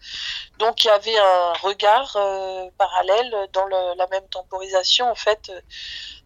Donc 0.57 0.83
il 0.83 0.87
y 0.87 0.89
avait 0.89 1.17
un 1.17 1.53
regard 1.61 2.17
parallèle 2.79 3.35
dans 3.53 3.67
la 3.67 4.07
même 4.07 4.27
temporisation 4.29 5.09
en 5.09 5.15
fait 5.15 5.51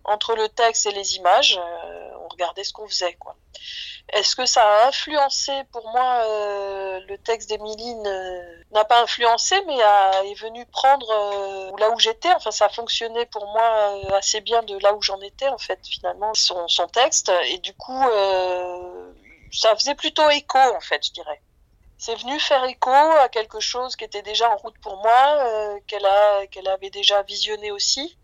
entre 0.05 0.35
le 0.35 0.49
texte 0.49 0.85
et 0.88 0.91
les 0.91 1.15
images. 1.15 1.57
euh, 1.57 2.12
on 2.25 2.27
regardait 2.29 2.63
ce 2.63 2.74
qu'on 2.74 2.88
faisait 2.88 3.13
quoi. 3.15 3.35
Est-ce 4.13 4.35
que 4.35 4.45
ça 4.45 4.62
a 4.63 4.88
influencé 4.88 5.51
pour 5.71 5.88
moi 5.89 6.21
euh, 6.25 7.00
le 7.07 7.17
texte 7.19 7.50
d'Émilie 7.50 7.95
ne- 7.95 8.63
n'a 8.74 8.85
pas 8.85 9.01
influencé 9.01 9.55
mais 9.67 9.81
a, 9.81 10.24
est 10.25 10.33
venu 10.39 10.65
prendre 10.67 11.07
euh, 11.12 11.71
là 11.79 11.89
où 11.91 12.00
j'étais? 12.00 12.33
Enfin 12.33 12.51
ça 12.51 12.69
fonctionnait 12.69 13.25
pour 13.27 13.45
moi 13.47 14.15
assez 14.17 14.41
bien 14.41 14.63
de 14.63 14.77
là 14.79 14.93
où 14.93 15.01
j'en 15.01 15.19
étais 15.21 15.47
en 15.50 15.57
fait 15.57 15.79
finalement 15.88 16.33
son, 16.33 16.67
son 16.67 16.88
texte 16.88 17.31
et 17.45 17.57
du 17.59 17.74
coup 17.75 18.01
ça 19.51 19.75
faisait 19.75 19.95
plutôt 19.95 20.29
écho 20.29 20.57
en 20.59 20.79
fait 20.81 21.03
je 21.05 21.12
dirais 21.12 21.41
c'est 21.97 22.15
venu 22.15 22.39
faire 22.39 22.63
écho 22.65 22.91
à 22.91 23.29
quelque 23.29 23.59
chose 23.59 23.95
qui 23.95 24.03
était 24.03 24.21
déjà 24.21 24.49
en 24.51 24.57
route 24.57 24.77
pour 24.81 24.97
moi, 24.97 25.37
euh, 25.39 25.79
qu'elle 25.87 26.67
avait 26.67 26.89
déjà 26.89 27.21
visionné 27.23 27.71
aussi, 27.71 28.17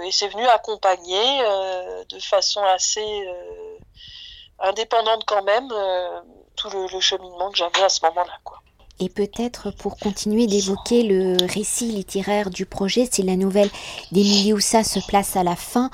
et 0.00 0.10
c'est 0.10 0.28
venu 0.28 0.46
accompagner 0.46 1.42
euh, 1.44 2.04
de 2.08 2.18
façon 2.18 2.62
assez 2.62 3.00
euh, 3.00 3.78
indépendante 4.58 5.24
quand 5.26 5.42
même 5.42 5.68
euh, 5.70 6.20
tout 6.56 6.70
le, 6.70 7.00
cheminement 7.00 7.50
que 7.50 7.58
j'avais 7.58 7.82
à 7.82 7.88
ce 7.88 8.04
moment-là. 8.06 8.32
Et 9.00 9.08
peut-être 9.08 9.70
pour 9.70 9.98
continuer 9.98 10.46
d'évoquer 10.46 11.02
le 11.02 11.36
récit 11.46 11.86
littéraire 11.86 12.50
du 12.50 12.66
projet, 12.66 13.08
si 13.10 13.22
la 13.22 13.36
nouvelle 13.36 13.70
d'Émilie 14.12 14.52
Houssa 14.52 14.84
se 14.84 15.00
place 15.00 15.36
à 15.36 15.42
la 15.42 15.56
fin 15.56 15.90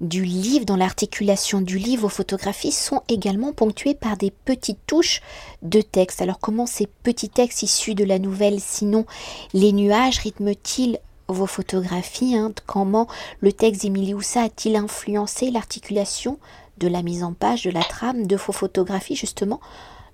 du 0.00 0.24
livre, 0.24 0.64
dans 0.64 0.76
l'articulation 0.76 1.60
du 1.60 1.78
livre, 1.78 2.02
vos 2.02 2.08
photographies 2.08 2.72
sont 2.72 3.02
également 3.08 3.52
ponctuées 3.52 3.94
par 3.94 4.16
des 4.16 4.30
petites 4.30 4.84
touches 4.86 5.22
de 5.62 5.80
texte. 5.80 6.22
Alors 6.22 6.38
comment 6.38 6.66
ces 6.66 6.86
petits 6.86 7.28
textes 7.28 7.62
issus 7.62 7.94
de 7.94 8.04
la 8.04 8.18
nouvelle, 8.18 8.60
sinon 8.60 9.06
les 9.52 9.72
nuages, 9.72 10.18
rythment-ils 10.18 10.98
vos 11.28 11.46
photographies 11.46 12.36
hein? 12.36 12.52
Comment 12.66 13.06
le 13.40 13.52
texte 13.52 13.82
d'Émilie 13.82 14.14
Houssa 14.14 14.42
a-t-il 14.42 14.76
influencé 14.76 15.50
l'articulation 15.50 16.38
de 16.78 16.88
la 16.88 17.02
mise 17.02 17.24
en 17.24 17.32
page, 17.32 17.64
de 17.64 17.70
la 17.70 17.82
trame, 17.82 18.26
de 18.26 18.36
vos 18.36 18.52
photographies 18.52 19.16
justement 19.16 19.60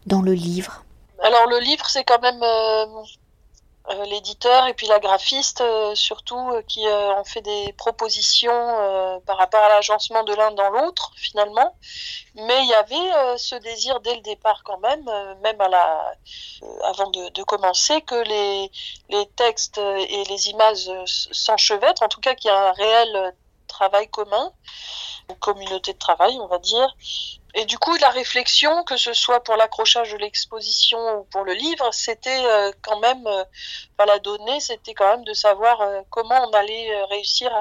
dans 0.07 0.23
le 0.23 0.33
livre? 0.33 0.85
Alors 1.23 1.47
le 1.49 1.59
livre, 1.61 1.87
c'est 1.89 2.05
quand 2.05 2.21
même, 2.21 2.43
euh, 2.43 2.87
l'éditeur 4.07 4.67
et 4.67 4.75
puis 4.75 4.87
la 4.87 4.99
graphiste 4.99 5.61
euh, 5.61 5.95
surtout 5.95 6.51
euh, 6.51 6.63
qui 6.63 6.87
ont 6.87 7.25
fait 7.25 7.43
des 7.43 7.73
propositions 7.75 9.21
par 9.27 9.37
rapport 9.37 9.61
à 9.61 9.69
l'agencement 9.69 10.25
de 10.25 10.35
l'un 10.35 10.53
dans 10.53 10.71
l'autre 10.71 11.13
finalement. 11.17 11.77
Mais 12.35 12.63
il 12.63 12.69
y 12.69 12.75
avait 12.75 13.39
ce 13.39 13.55
désir 13.57 14.01
dès 14.01 14.15
le 14.15 14.23
départ 14.23 14.63
quand 14.65 14.79
même 14.79 15.05
même 15.43 15.61
à 15.61 15.69
la 15.69 16.15
avant 16.85 17.11
de, 17.11 17.29
de, 17.31 17.43
commencer 17.43 18.01
que 18.03 18.17
les 18.25 18.71
les 19.09 19.27
textes 19.37 19.79
et 19.79 20.25
les 20.25 20.49
images 20.49 20.91
s'enchevêtrent. 21.07 22.03
En 22.03 22.09
tout 22.09 22.21
cas 22.21 22.35
qu'il 22.35 22.49
y 22.49 22.55
a 22.55 22.69
un 22.71 22.73
réel 22.73 23.35
travail 23.69 24.09
commun 24.09 24.53
une 25.31 25.37
communauté 25.37 25.93
de 25.93 25.99
travail 25.99 26.37
on 26.41 26.47
va 26.47 26.59
dire 26.59 26.95
et 27.57 27.67
du 27.67 27.79
coup, 27.79 27.95
la 28.01 28.11
réflexion, 28.11 28.83
que 28.83 28.97
ce 28.97 29.13
soit 29.13 29.41
pour 29.45 29.55
l'accrochage 29.55 30.13
de 30.13 30.19
l'exposition 30.19 30.99
ou 31.21 31.25
pour 31.31 31.45
le 31.45 31.53
livre, 31.53 31.89
c'était 31.93 32.45
euh, 32.45 32.73
quand 32.83 32.99
même, 32.99 33.25
euh, 33.29 33.45
la 34.05 34.19
donnée, 34.19 34.59
c'était 34.59 34.93
quand 34.93 35.09
même 35.09 35.25
de 35.25 35.35
savoir 35.35 35.81
euh, 35.81 36.01
comment 36.11 36.49
on 36.49 36.51
allait 36.51 37.05
réussir 37.05 37.53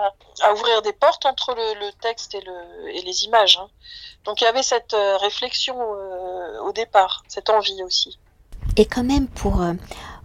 à, 0.41 0.53
ouvrir 0.53 0.81
des 0.81 0.93
portes 0.93 1.27
entre 1.27 1.53
le, 1.53 1.91
texte 2.01 2.33
et, 2.33 3.01
les 3.01 3.23
images. 3.25 3.59
Hein. 3.61 3.69
Donc 4.25 4.41
il 4.41 4.45
y 4.45 4.47
avait 4.47 4.63
cette 4.63 4.95
réflexion 5.21 5.77
au 6.61 6.71
départ, 6.71 7.23
cette 7.27 7.49
envie 7.49 7.83
aussi. 7.83 8.17
Et 8.77 8.85
quand 8.85 9.03
même, 9.03 9.27
pour 9.27 9.61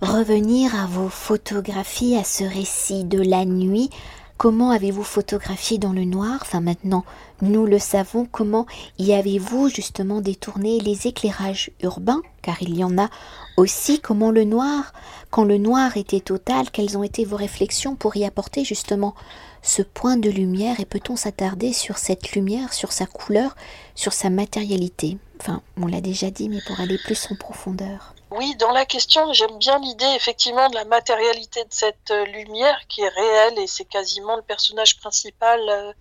revenir 0.00 0.74
à 0.74 0.86
vos 0.86 1.08
photographies, 1.08 2.16
à 2.16 2.24
ce 2.24 2.44
récit 2.44 3.04
de 3.04 3.20
la 3.20 3.44
nuit, 3.44 3.90
Comment 4.38 4.70
avez-vous 4.70 5.02
photographié 5.02 5.78
dans 5.78 5.92
le 5.92 6.04
noir? 6.04 6.38
Enfin 6.42 6.60
maintenant, 6.60 7.04
nous 7.42 7.66
le 7.66 7.80
savons. 7.80 8.24
Comment 8.30 8.66
y 8.96 9.12
avez-vous 9.12 9.68
justement 9.68 10.20
détourné 10.20 10.78
les 10.78 11.08
éclairages 11.08 11.72
urbains? 11.82 12.22
Car 12.40 12.62
il 12.62 12.76
y 12.78 12.84
en 12.84 12.98
a 12.98 13.10
aussi. 13.56 13.98
Comment 13.98 14.30
le 14.30 14.44
noir 14.44 14.92
Quand 15.30 15.42
le 15.42 15.58
noir 15.58 15.96
était 15.96 16.20
total, 16.20 16.70
quelles 16.70 16.96
ont 16.96 17.02
été 17.02 17.24
vos 17.24 17.34
réflexions 17.34 17.96
pour 17.96 18.16
y 18.16 18.24
apporter 18.24 18.64
justement 18.64 19.16
ce 19.62 19.82
point 19.82 20.16
de 20.16 20.30
lumière? 20.30 20.78
Et 20.78 20.84
peut-on 20.84 21.16
s'attarder 21.16 21.72
sur 21.72 21.98
cette 21.98 22.30
lumière, 22.30 22.72
sur 22.72 22.92
sa 22.92 23.06
couleur, 23.06 23.56
sur 23.96 24.12
sa 24.12 24.30
matérialité? 24.30 25.18
Enfin, 25.40 25.62
on 25.76 25.86
l'a 25.86 26.00
déjà 26.00 26.30
dit, 26.30 26.48
mais 26.48 26.60
pour 26.64 26.78
aller 26.78 26.98
plus 27.04 27.26
en 27.32 27.34
profondeur. 27.34 28.14
Oui, 28.30 28.54
dans 28.56 28.72
la 28.72 28.84
question, 28.84 29.32
j'aime 29.32 29.56
bien 29.56 29.78
l'idée 29.78 30.12
effectivement 30.14 30.68
de 30.68 30.74
la 30.74 30.84
matérialité 30.84 31.64
de 31.64 31.72
cette 31.72 32.10
euh, 32.10 32.26
lumière 32.26 32.78
qui 32.86 33.00
est 33.00 33.08
réelle 33.08 33.58
et 33.58 33.66
c'est 33.66 33.86
quasiment 33.86 34.36
le 34.36 34.42
personnage 34.42 34.98
principal. 34.98 35.58
Euh, 35.66 35.92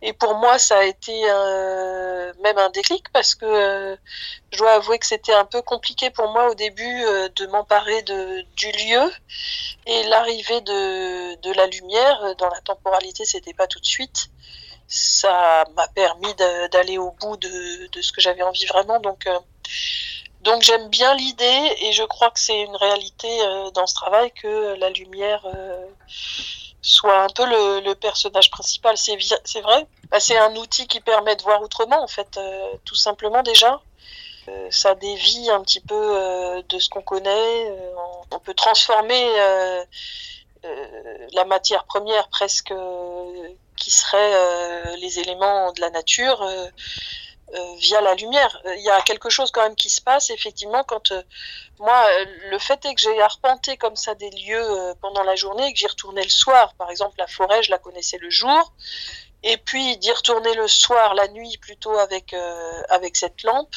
et 0.00 0.14
pour 0.14 0.36
moi, 0.36 0.58
ça 0.58 0.78
a 0.78 0.84
été 0.84 1.22
euh, 1.30 2.32
même 2.42 2.56
un 2.56 2.70
déclic 2.70 3.10
parce 3.12 3.34
que 3.34 3.98
je 4.52 4.58
dois 4.58 4.72
avouer 4.72 4.98
que 4.98 5.04
c'était 5.04 5.34
un 5.34 5.44
peu 5.44 5.60
compliqué 5.60 6.08
pour 6.08 6.28
moi 6.28 6.50
au 6.50 6.54
début 6.54 7.02
de 7.36 7.46
m'emparer 7.48 8.00
de, 8.02 8.42
du 8.56 8.72
lieu 8.72 9.12
et 9.84 10.02
l'arrivée 10.04 10.62
de, 10.62 11.34
de 11.42 11.52
la 11.52 11.66
lumière 11.66 12.34
dans 12.38 12.48
la 12.48 12.60
temporalité, 12.62 13.26
c'était 13.26 13.52
pas 13.52 13.66
tout 13.66 13.80
de 13.80 13.86
suite 13.86 14.30
ça 14.92 15.64
m'a 15.76 15.86
permis 15.86 16.34
d'aller 16.72 16.98
au 16.98 17.12
bout 17.12 17.36
de, 17.36 17.86
de, 17.86 18.02
ce 18.02 18.10
que 18.10 18.20
j'avais 18.20 18.42
envie 18.42 18.66
vraiment. 18.66 18.98
Donc, 18.98 19.28
donc 20.40 20.62
j'aime 20.62 20.88
bien 20.88 21.14
l'idée 21.14 21.76
et 21.82 21.92
je 21.92 22.02
crois 22.02 22.30
que 22.30 22.40
c'est 22.40 22.62
une 22.62 22.76
réalité 22.76 23.28
euh, 23.42 23.70
dans 23.72 23.86
ce 23.86 23.94
travail 23.94 24.32
que 24.32 24.74
la 24.78 24.88
lumière 24.88 25.44
euh, 25.44 25.86
soit 26.80 27.22
un 27.22 27.28
peu 27.28 27.44
le, 27.44 27.92
personnage 27.94 28.50
principal. 28.50 28.96
C'est 28.96 29.60
vrai, 29.60 29.86
bah, 30.10 30.18
c'est 30.18 30.38
un 30.38 30.56
outil 30.56 30.86
qui 30.86 31.00
permet 31.00 31.36
de 31.36 31.42
voir 31.42 31.60
autrement 31.60 32.02
en 32.02 32.06
fait, 32.06 32.38
euh, 32.38 32.72
tout 32.84 32.94
simplement 32.94 33.42
déjà. 33.42 33.80
ça 34.70 34.94
dévie 34.94 35.50
un 35.50 35.62
petit 35.62 35.80
peu 35.80 36.62
de 36.68 36.78
ce 36.78 36.88
qu'on 36.88 37.02
connaît. 37.02 37.72
on 38.32 38.38
peut 38.40 38.54
transformer 38.54 39.24
la 41.32 41.44
matière 41.44 41.84
première 41.84 42.28
presque 42.28 42.72
qui 43.76 43.90
serait 43.90 44.96
les 44.96 45.20
éléments 45.20 45.72
de 45.72 45.80
la 45.80 45.90
nature 45.90 46.40
euh, 47.52 47.74
via 47.78 48.00
la 48.00 48.14
lumière. 48.14 48.60
Euh, 48.64 48.76
il 48.76 48.82
y 48.82 48.90
a 48.90 49.00
quelque 49.02 49.28
chose 49.28 49.50
quand 49.50 49.62
même 49.62 49.74
qui 49.74 49.90
se 49.90 50.00
passe 50.00 50.30
effectivement 50.30 50.84
quand 50.84 51.10
euh, 51.10 51.22
moi 51.80 52.06
le 52.48 52.58
fait 52.60 52.84
est 52.84 52.94
que 52.94 53.00
j'ai 53.00 53.20
arpenté 53.20 53.76
comme 53.76 53.96
ça 53.96 54.14
des 54.14 54.30
lieux 54.30 54.94
pendant 55.00 55.24
la 55.24 55.34
journée 55.34 55.66
et 55.66 55.72
que 55.72 55.78
j'y 55.78 55.88
retournais 55.88 56.22
le 56.22 56.30
soir. 56.30 56.74
Par 56.74 56.90
exemple 56.90 57.16
la 57.18 57.26
forêt 57.26 57.62
je 57.64 57.70
la 57.70 57.78
connaissais 57.78 58.18
le 58.18 58.30
jour 58.30 58.72
et 59.42 59.56
puis 59.56 59.96
d'y 59.96 60.12
retourner 60.12 60.54
le 60.54 60.68
soir, 60.68 61.14
la 61.14 61.26
nuit 61.28 61.58
plutôt 61.60 61.96
avec 61.98 62.34
avec 62.88 63.16
cette 63.16 63.42
lampe. 63.42 63.74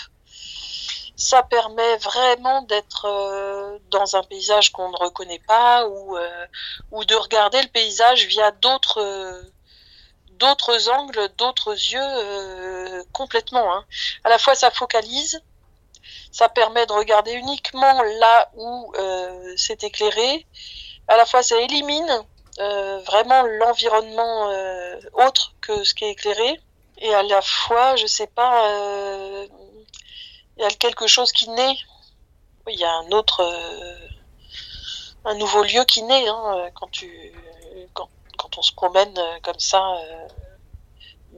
Ça 1.16 1.42
permet 1.42 1.98
vraiment 1.98 2.62
d'être 2.64 3.80
dans 3.90 4.16
un 4.16 4.24
paysage 4.24 4.72
qu'on 4.72 4.90
ne 4.90 4.98
reconnaît 4.98 5.44
pas 5.48 5.88
ou, 5.88 6.18
ou 6.92 7.06
de 7.06 7.16
regarder 7.16 7.62
le 7.62 7.70
paysage 7.70 8.26
via 8.28 8.52
d'autres 8.52 9.52
d'autres 10.44 10.90
angles, 10.90 11.30
d'autres 11.38 11.72
yeux 11.72 12.02
euh, 12.02 13.04
complètement. 13.14 13.74
Hein. 13.74 13.86
À 14.26 14.30
la 14.30 14.38
fois, 14.38 14.56
ça 14.56 14.72
focalise, 14.72 15.42
ça 16.34 16.50
permet 16.50 16.86
de 16.86 16.92
regarder 16.92 17.32
uniquement 17.32 18.02
là 18.20 18.52
où 18.56 18.94
euh, 18.98 19.54
c'est 19.56 19.84
éclairé. 19.86 20.46
À 21.08 21.16
la 21.16 21.26
fois, 21.26 21.44
ça 21.44 21.58
élimine 21.62 22.14
euh, 22.60 23.00
vraiment 23.06 23.44
l'environnement 23.44 24.52
autre 25.14 25.54
que 25.62 25.84
ce 25.86 25.94
qui 25.94 26.04
est 26.04 26.12
éclairé. 26.12 26.60
Et 26.98 27.14
à 27.14 27.24
la 27.24 27.42
fois, 27.42 27.96
je 27.96 28.06
sais 28.06 28.28
pas, 28.28 28.54
il 30.58 30.62
y 30.62 30.66
a 30.66 30.70
quelque 30.72 31.08
chose 31.08 31.32
qui 31.32 31.50
naît. 31.50 31.78
Il 32.68 32.80
y 32.80 32.84
a 32.84 32.94
un 32.94 33.12
autre, 33.12 33.42
un 35.24 35.36
nouveau 35.36 35.64
lieu 35.64 35.84
qui 35.86 36.04
naît 36.04 36.28
hein, 36.28 36.70
quand 36.76 36.90
tu 36.92 37.34
quand 37.94 38.10
on 38.58 38.62
se 38.62 38.74
promène 38.74 39.14
euh, 39.18 39.40
comme 39.42 39.60
ça 39.60 39.96
euh, 39.96 40.28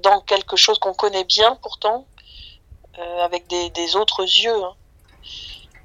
dans 0.02 0.22
quelque 0.22 0.56
chose 0.56 0.80
qu'on 0.80 0.94
connaît 0.94 1.24
bien 1.24 1.58
pourtant, 1.62 2.06
euh, 3.00 3.24
avec 3.24 3.48
des, 3.48 3.96
autres 3.96 4.24
yeux. 4.24 4.64
Hein. 4.64 4.74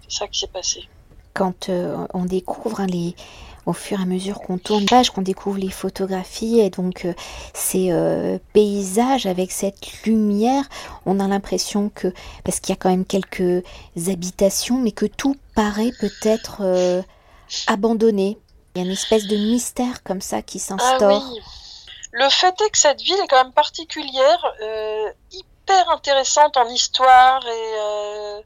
C'est 0.02 0.18
ça 0.18 0.28
qui 0.28 0.40
s'est 0.40 0.46
passé. 0.46 0.88
Quand 1.34 1.70
on 2.12 2.24
découvre 2.24 2.80
hein, 2.80 2.86
les, 2.86 3.14
au 3.64 3.72
fur 3.72 4.00
et 4.00 4.02
à 4.02 4.04
mesure 4.04 4.40
qu'on 4.40 4.58
tourne 4.58 4.84
page, 4.84 5.10
qu'on 5.10 5.22
découvre 5.22 5.58
les 5.58 5.70
photographies 5.70 6.58
et 6.58 6.70
donc 6.70 7.06
ces 7.54 7.92
paysages 8.52 9.26
avec 9.26 9.52
cette 9.52 10.02
lumière, 10.02 10.64
on 11.06 11.20
a 11.20 11.28
l'impression 11.28 11.88
que, 11.88 12.12
parce 12.44 12.58
qu'il 12.58 12.72
y 12.72 12.76
a 12.76 12.76
quand 12.76 12.90
même 12.90 13.06
quelques 13.06 13.64
habitations, 14.08 14.76
mais 14.76 14.90
que 14.90 15.06
tout 15.06 15.36
paraît 15.54 15.92
peut-être 16.00 17.02
abandonné, 17.68 18.38
il 18.74 18.78
y 18.78 18.82
a 18.82 18.86
une 18.86 18.92
espèce 18.92 19.26
de 19.26 19.36
mystère 19.36 20.02
comme 20.02 20.20
ça 20.20 20.42
qui 20.42 20.58
s'instaure. 20.58 21.22
Ah 21.24 21.30
oui. 21.32 21.40
Le 22.12 22.28
fait 22.28 22.54
est 22.60 22.70
que 22.70 22.78
cette 22.78 23.00
ville 23.00 23.18
est 23.22 23.28
quand 23.28 23.42
même 23.42 23.52
particulière, 23.52 24.54
euh, 24.62 25.12
hyper 25.32 25.90
intéressante 25.90 26.56
en 26.56 26.68
histoire 26.68 27.46
et, 27.46 27.72
euh, 27.78 28.40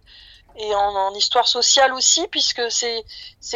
et 0.56 0.74
en, 0.74 1.12
histoire 1.14 1.48
sociale 1.48 1.92
aussi, 1.94 2.26
puisque 2.28 2.62
c'est 2.70 3.04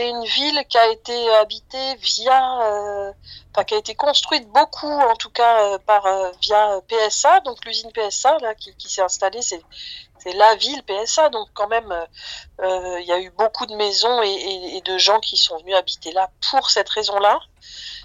une 0.08 0.24
ville 0.24 0.64
qui 0.68 0.78
a 0.78 0.88
été 0.88 1.34
habitée 1.36 1.94
via, 1.96 2.62
euh, 2.62 3.12
qui 3.64 3.74
a 3.74 3.78
été 3.78 3.94
construite 3.94 4.48
beaucoup, 4.48 4.90
en 4.90 5.16
tout 5.16 5.30
cas 5.30 5.62
euh, 5.64 5.78
par 5.78 6.06
euh, 6.06 6.30
via 6.42 6.80
PSA, 6.88 7.40
donc 7.40 7.64
l'usine 7.64 7.90
PSA 7.92 8.38
là 8.38 8.54
qui, 8.54 8.74
qui 8.76 8.88
s'est 8.88 9.02
installée, 9.02 9.42
c'est 9.42 9.62
la 10.34 10.56
ville 10.56 10.82
PSA, 10.82 11.28
donc 11.30 11.48
quand 11.54 11.68
même, 11.68 11.94
il 12.58 12.64
euh, 12.64 13.00
y 13.00 13.12
a 13.12 13.20
eu 13.20 13.30
beaucoup 13.30 13.66
de 13.66 13.74
maisons 13.74 14.20
et, 14.22 14.80
de 14.84 14.98
gens 14.98 15.20
qui 15.20 15.36
sont 15.36 15.56
venus 15.58 15.76
habiter 15.76 16.12
là 16.12 16.30
pour 16.50 16.70
cette 16.70 16.88
raison-là. 16.88 17.38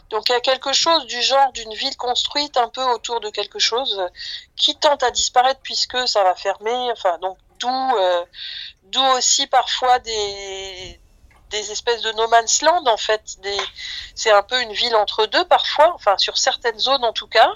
Donc 0.09 0.29
il 0.29 0.33
y 0.33 0.35
a 0.35 0.41
quelque 0.41 0.73
chose 0.73 1.05
du 1.07 1.21
genre 1.21 1.51
d'une 1.53 1.73
ville 1.73 1.95
construite 1.97 2.55
un 2.57 2.69
peu 2.69 2.83
autour 2.91 3.19
de 3.19 3.29
quelque 3.29 3.57
chose 3.57 3.99
qui 4.55 4.75
tente 4.75 5.01
à 5.01 5.11
disparaître 5.11 5.59
puisque 5.63 6.07
ça 6.07 6.23
va 6.23 6.35
fermer. 6.35 6.91
Enfin 6.91 7.17
donc 7.19 7.37
d'où 7.59 7.97
d'où 8.93 9.03
aussi 9.17 9.47
parfois 9.47 9.99
des 9.99 10.99
des 11.53 11.71
espèces 11.71 12.01
de 12.01 12.11
no 12.13 12.27
man's 12.27 12.61
land 12.61 12.85
en 12.87 12.97
fait. 12.97 13.21
C'est 14.15 14.31
un 14.31 14.43
peu 14.43 14.59
une 14.61 14.73
ville 14.73 14.95
entre 14.95 15.27
deux 15.27 15.45
parfois, 15.45 15.93
enfin 15.95 16.17
sur 16.17 16.37
certaines 16.37 16.79
zones 16.79 17.05
en 17.05 17.13
tout 17.13 17.27
cas. 17.27 17.53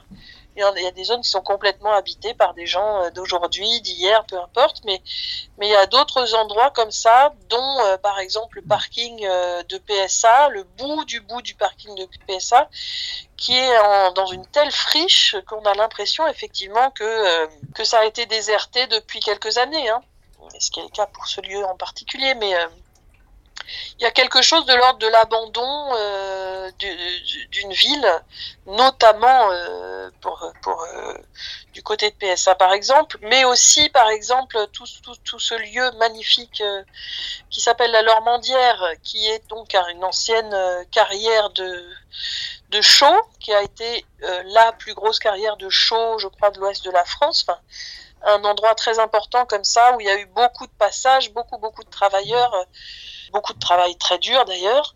Il 0.55 0.81
y 0.81 0.87
a 0.87 0.91
des 0.91 1.03
zones 1.03 1.21
qui 1.21 1.29
sont 1.29 1.43
complètement 1.43 1.93
habitées 1.93 2.33
par 2.33 2.55
des 2.55 2.65
gens 2.65 3.03
euh, 3.03 3.11
d'aujourd'hui, 3.11 3.79
d'hier, 3.81 4.25
peu 4.25 4.39
importe, 4.39 4.81
mais, 4.85 5.03
mais 5.59 5.67
il 5.67 5.71
y 5.71 5.75
a 5.75 5.85
d'autres 5.85 6.33
endroits 6.33 6.71
comme 6.71 6.89
ça, 6.89 7.31
dont 7.47 7.79
euh, 7.81 7.97
par 7.97 8.17
exemple 8.17 8.57
le 8.57 8.63
parking 8.63 9.23
euh, 9.23 9.61
de 9.69 9.77
PSA, 9.77 10.49
le 10.49 10.63
bout 10.63 11.05
du 11.05 11.21
bout 11.21 11.43
du 11.43 11.53
parking 11.53 11.93
de 11.93 12.07
PSA, 12.25 12.69
qui 13.37 13.55
est 13.55 13.77
dans 14.15 14.25
une 14.25 14.47
telle 14.47 14.71
friche 14.71 15.35
qu'on 15.47 15.63
a 15.63 15.75
l'impression 15.75 16.25
effectivement 16.27 16.89
que, 16.89 17.47
que 17.75 17.83
ça 17.83 17.99
a 17.99 18.05
été 18.05 18.25
déserté 18.25 18.87
depuis 18.87 19.19
quelques 19.19 19.59
années. 19.59 19.89
Hein. 19.89 20.01
Ce 20.59 20.71
qui 20.71 20.79
est 20.79 20.83
le 20.83 20.89
cas 20.89 21.07
pour 21.07 21.27
ce 21.27 21.41
lieu 21.41 21.63
en 21.65 21.75
particulier, 21.75 22.33
mais 22.35 22.53
il 23.99 24.03
y 24.03 24.05
a 24.05 24.11
quelque 24.11 24.41
chose 24.41 24.65
de 24.65 24.73
l'ordre 24.73 24.99
de 24.99 25.07
l'abandon 25.07 25.89
euh, 25.95 26.71
d'une 27.51 27.73
ville, 27.73 28.07
notamment 28.65 29.51
euh, 29.51 30.09
pour, 30.21 30.41
euh, 30.43 31.13
du 31.73 31.83
côté 31.83 32.11
de 32.11 32.15
PSA 32.15 32.55
par 32.55 32.73
exemple, 32.73 33.17
mais 33.21 33.45
aussi 33.45 33.89
par 33.89 34.09
exemple 34.09 34.57
tout, 34.71 34.85
ce 35.39 35.55
lieu 35.55 35.91
magnifique 35.97 36.63
qui 37.49 37.61
s'appelle 37.61 37.91
la 37.91 38.01
Lormandière, 38.01 38.93
qui 39.03 39.27
est 39.27 39.47
donc 39.49 39.75
une 39.89 40.03
ancienne 40.03 40.55
carrière 40.91 41.49
de, 41.51 41.89
de 42.69 42.81
chaux, 42.81 43.21
qui 43.39 43.53
a 43.53 43.63
été 43.63 44.05
la 44.45 44.71
plus 44.73 44.93
grosse 44.93 45.19
carrière 45.19 45.57
de 45.57 45.69
chaux, 45.69 46.19
je 46.19 46.27
crois, 46.27 46.51
de 46.51 46.59
l'ouest 46.59 46.83
de 46.85 46.91
la 46.91 47.05
France. 47.05 47.45
Un 48.23 48.43
endroit 48.43 48.75
très 48.75 48.99
important 48.99 49.45
comme 49.45 49.63
ça 49.63 49.95
où 49.95 50.01
il 50.01 50.07
y 50.07 50.09
a 50.09 50.19
eu 50.19 50.25
beaucoup 50.27 50.65
de 50.65 50.71
passages, 50.71 51.31
beaucoup 51.31 51.57
beaucoup 51.57 51.83
de 51.83 51.89
travailleurs, 51.89 52.53
euh, 52.53 52.63
beaucoup 53.31 53.53
de 53.53 53.59
travail 53.59 53.95
très 53.97 54.17
dur 54.17 54.43
d'ailleurs 54.45 54.95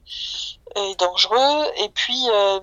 et 0.75 0.95
dangereux. 0.95 1.71
Et 1.77 1.89
puis 1.89 2.27
euh, 2.29 2.59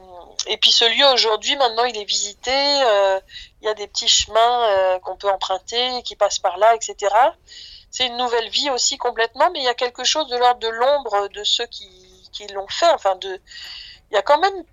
et 0.46 0.56
puis 0.56 0.72
ce 0.72 0.84
lieu 0.84 1.06
aujourd'hui 1.12 1.56
maintenant 1.56 1.84
il 1.84 1.96
est 1.96 2.04
visité. 2.04 2.52
Euh, 2.52 3.20
il 3.60 3.66
y 3.66 3.68
a 3.68 3.74
des 3.74 3.88
petits 3.88 4.08
chemins 4.08 4.98
qu'on 5.00 5.16
peut 5.16 5.28
emprunter 5.28 6.02
qui 6.04 6.14
passent 6.14 6.38
par 6.38 6.58
là, 6.58 6.74
etc. 6.76 7.12
C'est 7.90 8.06
une 8.06 8.16
nouvelle 8.16 8.48
vie 8.50 8.70
aussi 8.70 8.98
complètement, 8.98 9.50
mais 9.50 9.58
il 9.60 9.64
y 9.64 9.68
a 9.68 9.74
quelque 9.74 10.04
chose 10.04 10.28
de 10.28 10.36
l'ordre 10.36 10.60
de 10.60 10.68
l'ombre 10.68 11.28
de 11.28 11.42
ceux 11.42 11.66
qui, 11.66 11.88
qui 12.32 12.46
l'ont 12.48 12.68
fait. 12.68 12.90
Enfin 12.90 13.16
de, 13.16 13.40
il 14.10 14.14
y 14.14 14.16
a 14.16 14.22
quand 14.22 14.38
même 14.38 14.64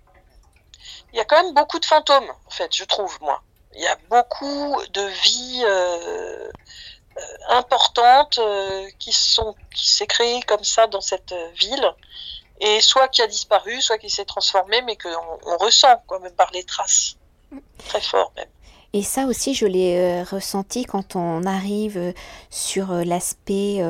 il 1.12 1.16
y 1.16 1.20
a 1.20 1.24
quand 1.24 1.42
même 1.42 1.54
beaucoup 1.54 1.78
de 1.78 1.84
fantômes 1.84 2.30
en 2.46 2.50
fait, 2.50 2.74
je 2.74 2.84
trouve 2.84 3.18
moi 3.20 3.42
il 3.76 3.82
y 3.82 3.86
a 3.86 3.96
beaucoup 4.08 4.82
de 4.92 5.02
vies 5.02 5.62
euh, 5.64 6.48
euh, 7.16 7.20
importantes 7.50 8.38
euh, 8.38 8.88
qui 8.98 9.12
sont 9.12 9.54
qui 9.74 9.88
s'est 9.90 10.06
créée 10.06 10.42
comme 10.42 10.64
ça 10.64 10.86
dans 10.86 11.00
cette 11.00 11.34
ville. 11.54 11.92
Et 12.60 12.80
soit 12.80 13.08
qui 13.08 13.20
a 13.20 13.26
disparu, 13.26 13.82
soit 13.82 13.98
qui 13.98 14.08
s'est 14.08 14.24
transformé, 14.24 14.80
mais 14.82 14.96
qu'on 14.96 15.38
on 15.44 15.56
ressent 15.58 16.02
quand 16.06 16.20
même 16.20 16.34
par 16.34 16.50
les 16.52 16.64
traces. 16.64 17.16
Très 17.86 18.00
fort 18.00 18.32
même. 18.34 18.48
Et 18.96 19.02
ça 19.02 19.26
aussi, 19.26 19.52
je 19.52 19.66
l'ai 19.66 19.98
euh, 19.98 20.24
ressenti 20.24 20.86
quand 20.86 21.16
on 21.16 21.44
arrive 21.44 21.98
euh, 21.98 22.12
sur 22.48 22.92
euh, 22.92 23.04
l'aspect 23.04 23.82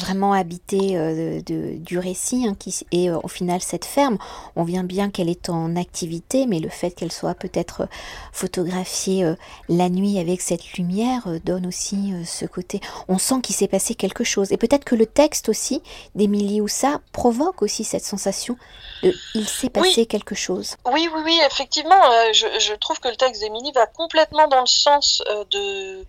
vraiment 0.00 0.32
habité 0.32 0.96
de, 0.96 1.76
du 1.76 1.98
récit, 1.98 2.48
hein, 2.48 2.56
qui 2.58 2.84
est 2.90 3.10
au 3.10 3.28
final 3.28 3.60
cette 3.60 3.84
ferme. 3.84 4.18
On 4.56 4.64
vient 4.64 4.82
bien 4.82 5.08
qu'elle 5.10 5.28
est 5.28 5.48
en 5.50 5.76
activité, 5.76 6.46
mais 6.46 6.58
le 6.58 6.68
fait 6.68 6.90
qu'elle 6.90 7.12
soit 7.12 7.34
peut-être 7.34 7.86
photographiée 8.32 9.34
la 9.68 9.88
nuit 9.88 10.18
avec 10.18 10.40
cette 10.40 10.72
lumière 10.72 11.28
donne 11.44 11.66
aussi 11.66 12.12
ce 12.26 12.44
côté. 12.44 12.80
On 13.06 13.18
sent 13.18 13.36
qu'il 13.42 13.54
s'est 13.54 13.68
passé 13.68 13.94
quelque 13.94 14.24
chose. 14.24 14.50
Et 14.50 14.56
peut-être 14.56 14.84
que 14.84 14.96
le 14.96 15.06
texte 15.06 15.48
aussi 15.48 15.82
d'Émilie 16.16 16.60
Houssa 16.60 17.00
provoque 17.12 17.62
aussi 17.62 17.84
cette 17.84 18.04
sensation 18.04 18.56
de 19.02 19.14
il 19.34 19.48
s'est 19.48 19.70
passé 19.70 20.06
quelque 20.06 20.34
chose. 20.34 20.76
Oui, 20.92 21.08
oui, 21.14 21.20
oui, 21.24 21.40
effectivement. 21.46 22.00
je, 22.32 22.46
je 22.58 22.74
trouve 22.74 22.98
que 22.98 23.08
le 23.08 23.16
texte 23.16 23.42
d'Émilie 23.42 23.72
va 23.72 23.86
complètement 23.86 24.39
dans 24.48 24.60
le 24.60 24.66
sens 24.66 25.22
euh, 25.28 25.44
de, 25.50 26.06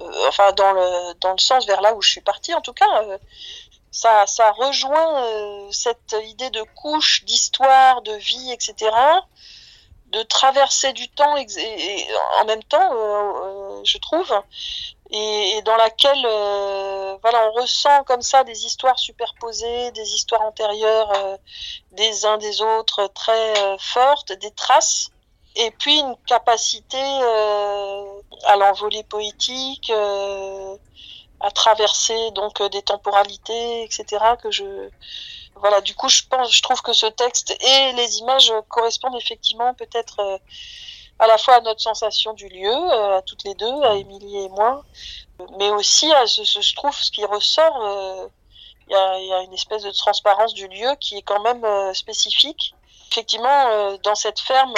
euh, 0.00 0.28
enfin 0.28 0.52
dans 0.52 0.72
le 0.72 1.14
dans 1.20 1.32
le 1.32 1.38
sens 1.38 1.66
vers 1.66 1.80
là 1.80 1.94
où 1.94 2.02
je 2.02 2.10
suis 2.10 2.20
partie 2.20 2.54
en 2.54 2.60
tout 2.60 2.72
cas. 2.72 3.02
Euh, 3.04 3.18
ça, 3.94 4.26
ça 4.26 4.52
rejoint 4.52 5.70
cette 5.70 6.16
idée 6.24 6.48
de 6.48 6.62
couche, 6.74 7.24
d'histoire, 7.26 8.00
de 8.00 8.14
vie, 8.14 8.50
etc 8.50 8.90
de 10.06 10.22
traverser 10.22 10.92
du 10.92 11.08
temps 11.08 11.34
en 11.36 12.44
même 12.44 12.62
temps, 12.64 12.90
je 13.84 13.98
trouve, 13.98 14.30
et, 15.10 15.62
dans 15.64 15.76
laquelle 15.76 16.20
voilà, 17.22 17.48
on 17.48 17.52
ressent 17.60 18.04
comme 18.04 18.20
ça 18.20 18.44
des 18.44 18.66
histoires 18.66 18.98
superposées, 18.98 19.90
des 19.92 20.14
histoires 20.14 20.42
antérieures 20.42 21.38
des 21.92 22.26
uns 22.26 22.36
des 22.36 22.60
autres 22.60 23.06
très 23.08 23.54
fortes, 23.78 24.32
des 24.32 24.50
traces 24.50 25.11
et 25.56 25.70
puis 25.72 25.98
une 25.98 26.16
capacité 26.26 26.98
euh, 26.98 28.04
à 28.46 28.56
l'envolée 28.56 29.04
poétique, 29.04 29.90
euh, 29.90 30.76
à 31.40 31.50
traverser 31.50 32.30
donc 32.32 32.60
euh, 32.60 32.68
des 32.68 32.82
temporalités, 32.82 33.84
etc. 33.84 34.04
Que 34.40 34.50
je 34.50 34.64
voilà, 35.56 35.80
du 35.80 35.94
coup, 35.94 36.08
je 36.08 36.22
pense, 36.28 36.52
je 36.52 36.62
trouve 36.62 36.80
que 36.82 36.92
ce 36.92 37.06
texte 37.06 37.50
et 37.60 37.92
les 37.92 38.18
images 38.18 38.52
correspondent 38.68 39.16
effectivement 39.16 39.74
peut-être 39.74 40.40
à 41.20 41.26
la 41.28 41.38
fois 41.38 41.56
à 41.56 41.60
notre 41.60 41.80
sensation 41.80 42.32
du 42.32 42.48
lieu, 42.48 42.74
à 42.90 43.22
toutes 43.22 43.44
les 43.44 43.54
deux, 43.54 43.82
à 43.82 43.94
Émilie 43.94 44.38
et 44.38 44.48
moi, 44.48 44.82
mais 45.58 45.70
aussi 45.70 46.12
à 46.14 46.26
ce, 46.26 46.42
je 46.42 46.74
trouve 46.74 46.96
ce 46.96 47.12
qui 47.12 47.24
ressort. 47.24 48.28
Il 48.88 48.92
y, 48.92 48.96
a, 48.96 49.20
y, 49.20 49.32
a, 49.32 49.42
une 49.42 49.52
espèce 49.52 49.84
de 49.84 49.92
transparence 49.92 50.52
du 50.52 50.66
lieu 50.66 50.96
qui 50.98 51.18
est 51.18 51.22
quand 51.22 51.40
même 51.42 51.94
spécifique. 51.94 52.74
Effectivement, 53.12 53.96
dans 54.02 54.16
cette 54.16 54.40
ferme, 54.40 54.74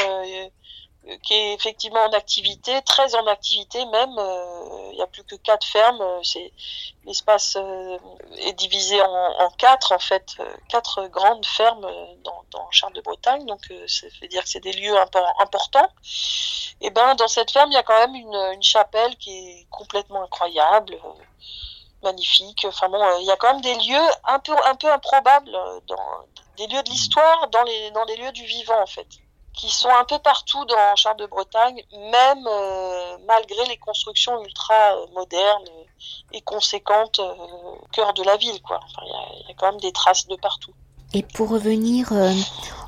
qui 1.23 1.35
est 1.35 1.55
effectivement 1.55 2.03
en 2.05 2.13
activité, 2.13 2.81
très 2.83 3.15
en 3.15 3.27
activité 3.27 3.85
même. 3.87 4.19
Euh, 4.19 4.89
il 4.93 4.97
n'y 4.97 5.03
a 5.03 5.07
plus 5.07 5.25
que 5.25 5.35
quatre 5.37 5.67
fermes. 5.67 6.01
Euh, 6.01 6.21
l'espace 7.05 7.57
euh, 7.57 7.99
est 8.39 8.55
divisé 8.55 9.01
en, 9.03 9.51
quatre 9.59 9.93
en 9.93 9.99
fait, 9.99 10.37
quatre 10.69 11.07
grandes 11.09 11.45
fermes 11.45 11.87
dans, 12.25 12.45
dans 12.51 12.71
Charles 12.71 12.95
de 12.95 13.03
Bretagne. 13.03 13.45
Donc 13.47 13.61
ça 13.87 14.07
veut 14.21 14.29
dire 14.29 14.43
que 14.43 14.49
c'est 14.49 14.61
des 14.61 14.73
lieux 14.73 14.97
importants. 15.41 15.89
Et 16.81 16.91
ben 16.91 17.15
dans 17.17 17.29
cette 17.29 17.51
ferme, 17.51 17.71
il 17.71 17.75
y 17.75 17.79
a 17.79 17.83
quand 17.83 17.99
même 18.07 18.15
une, 18.15 18.63
chapelle 18.63 19.17
qui 19.17 19.31
est 19.31 19.67
complètement 19.71 20.23
incroyable. 20.23 20.99
magnifique. 22.03 22.65
Enfin 22.67 22.89
bon, 22.89 23.03
il 23.21 23.27
y 23.27 23.31
a 23.31 23.37
quand 23.37 23.53
même 23.53 23.63
des 23.63 23.75
lieux 23.75 24.09
un 24.25 24.39
peu 24.39 24.55
improbables 24.91 25.57
des 26.57 26.69
lieux 26.69 26.83
de 26.83 26.89
l'histoire 26.89 27.49
dans 27.49 27.65
les 27.65 27.91
dans 27.91 28.05
les 28.05 28.17
lieux 28.17 28.31
du 28.31 28.45
vivant 28.45 28.81
en 28.81 28.87
fait 28.87 29.09
qui 29.55 29.71
sont 29.71 29.89
un 29.89 30.05
peu 30.05 30.19
partout 30.19 30.65
dans 30.65 30.97
Charles 30.97 31.19
de 31.19 31.27
Bretagne, 31.27 31.83
même 31.93 32.47
euh, 32.47 33.17
malgré 33.27 33.65
les 33.69 33.77
constructions 33.77 34.43
ultra 34.43 34.75
euh, 34.75 35.07
modernes 35.15 35.65
et 36.33 36.41
conséquentes 36.41 37.21
euh, 37.21 37.33
au 37.33 37.87
cœur 37.93 38.13
de 38.15 38.23
la 38.25 38.37
ville. 38.37 38.59
Il 38.59 39.49
y, 39.49 39.53
a 39.53 39.55
quand 39.57 39.71
même 39.71 39.81
des 39.81 39.93
traces 39.93 40.27
de 40.27 40.37
partout. 40.37 40.73
Et 41.13 41.23
pour 41.23 41.51
revenir 41.51 42.13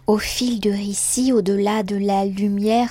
au 0.08 0.18
fil 0.18 0.58
de 0.58 0.70
récit, 0.70 1.32
au-delà 1.32 1.84
de 1.84 1.96
la 1.96 2.24
lumière, 2.24 2.88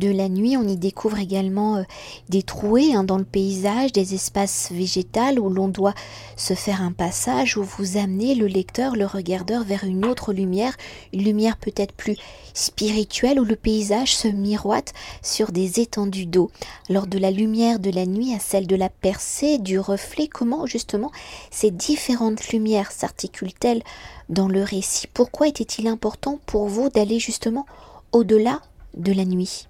de 0.00 0.10
la 0.10 0.28
nuit, 0.28 0.56
on 0.56 0.66
y 0.66 0.76
découvre 0.76 1.18
également 1.18 1.76
euh, 1.76 1.82
des 2.28 2.42
trouées 2.42 2.94
hein, 2.94 3.04
dans 3.04 3.18
le 3.18 3.24
paysage, 3.24 3.92
des 3.92 4.14
espaces 4.14 4.72
végétaux 4.72 5.10
où 5.40 5.50
l'on 5.50 5.68
doit 5.68 5.94
se 6.36 6.54
faire 6.54 6.82
un 6.82 6.92
passage, 6.92 7.56
où 7.56 7.62
vous 7.62 7.96
amenez 7.96 8.34
le 8.34 8.46
lecteur, 8.46 8.96
le 8.96 9.06
regardeur 9.06 9.64
vers 9.64 9.84
une 9.84 10.04
autre 10.04 10.32
lumière, 10.32 10.76
une 11.12 11.24
lumière 11.24 11.56
peut-être 11.56 11.92
plus 11.92 12.16
spirituelle 12.54 13.38
où 13.40 13.44
le 13.44 13.56
paysage 13.56 14.16
se 14.16 14.28
miroite 14.28 14.92
sur 15.22 15.52
des 15.52 15.80
étendues 15.80 16.26
d'eau. 16.26 16.50
Alors 16.88 17.06
de 17.06 17.18
la 17.18 17.30
lumière 17.30 17.78
de 17.78 17.90
la 17.90 18.06
nuit 18.06 18.34
à 18.34 18.38
celle 18.38 18.66
de 18.66 18.76
la 18.76 18.88
percée, 18.88 19.58
du 19.58 19.78
reflet, 19.78 20.28
comment 20.28 20.66
justement 20.66 21.10
ces 21.50 21.70
différentes 21.70 22.48
lumières 22.48 22.92
s'articulent-elles 22.92 23.82
dans 24.28 24.48
le 24.48 24.62
récit? 24.62 25.06
Pourquoi 25.12 25.48
était-il 25.48 25.86
important 25.86 26.40
pour 26.46 26.66
vous 26.68 26.88
d'aller 26.88 27.18
justement 27.18 27.66
au-delà 28.12 28.60
de 28.96 29.12
la 29.12 29.24
nuit? 29.24 29.69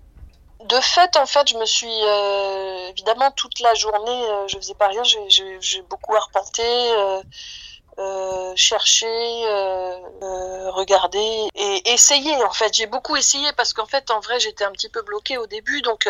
De 0.70 0.80
fait, 0.80 1.16
en 1.16 1.26
fait, 1.26 1.48
je 1.48 1.56
me 1.56 1.66
suis 1.66 1.88
euh, 1.88 2.88
évidemment 2.88 3.30
toute 3.32 3.60
la 3.60 3.74
journée, 3.74 4.24
euh, 4.30 4.46
je 4.48 4.56
faisais 4.56 4.74
pas 4.74 4.88
rien. 4.88 5.02
J'ai 5.04 5.82
beaucoup 5.82 6.14
arpenté, 6.14 6.62
euh, 6.64 7.20
euh 7.98 8.52
cherché, 8.56 9.06
regardé 10.70 11.48
et 11.54 11.92
essayé. 11.92 12.34
En 12.44 12.52
fait, 12.52 12.72
j'ai 12.74 12.86
beaucoup 12.86 13.16
essayé 13.16 13.52
parce 13.56 13.72
qu'en 13.74 13.86
fait, 13.86 14.10
en 14.10 14.20
vrai, 14.20 14.38
j'étais 14.38 14.64
un 14.64 14.72
petit 14.72 14.88
peu 14.88 15.02
bloquée 15.02 15.38
au 15.38 15.46
début, 15.46 15.82
donc 15.82 16.08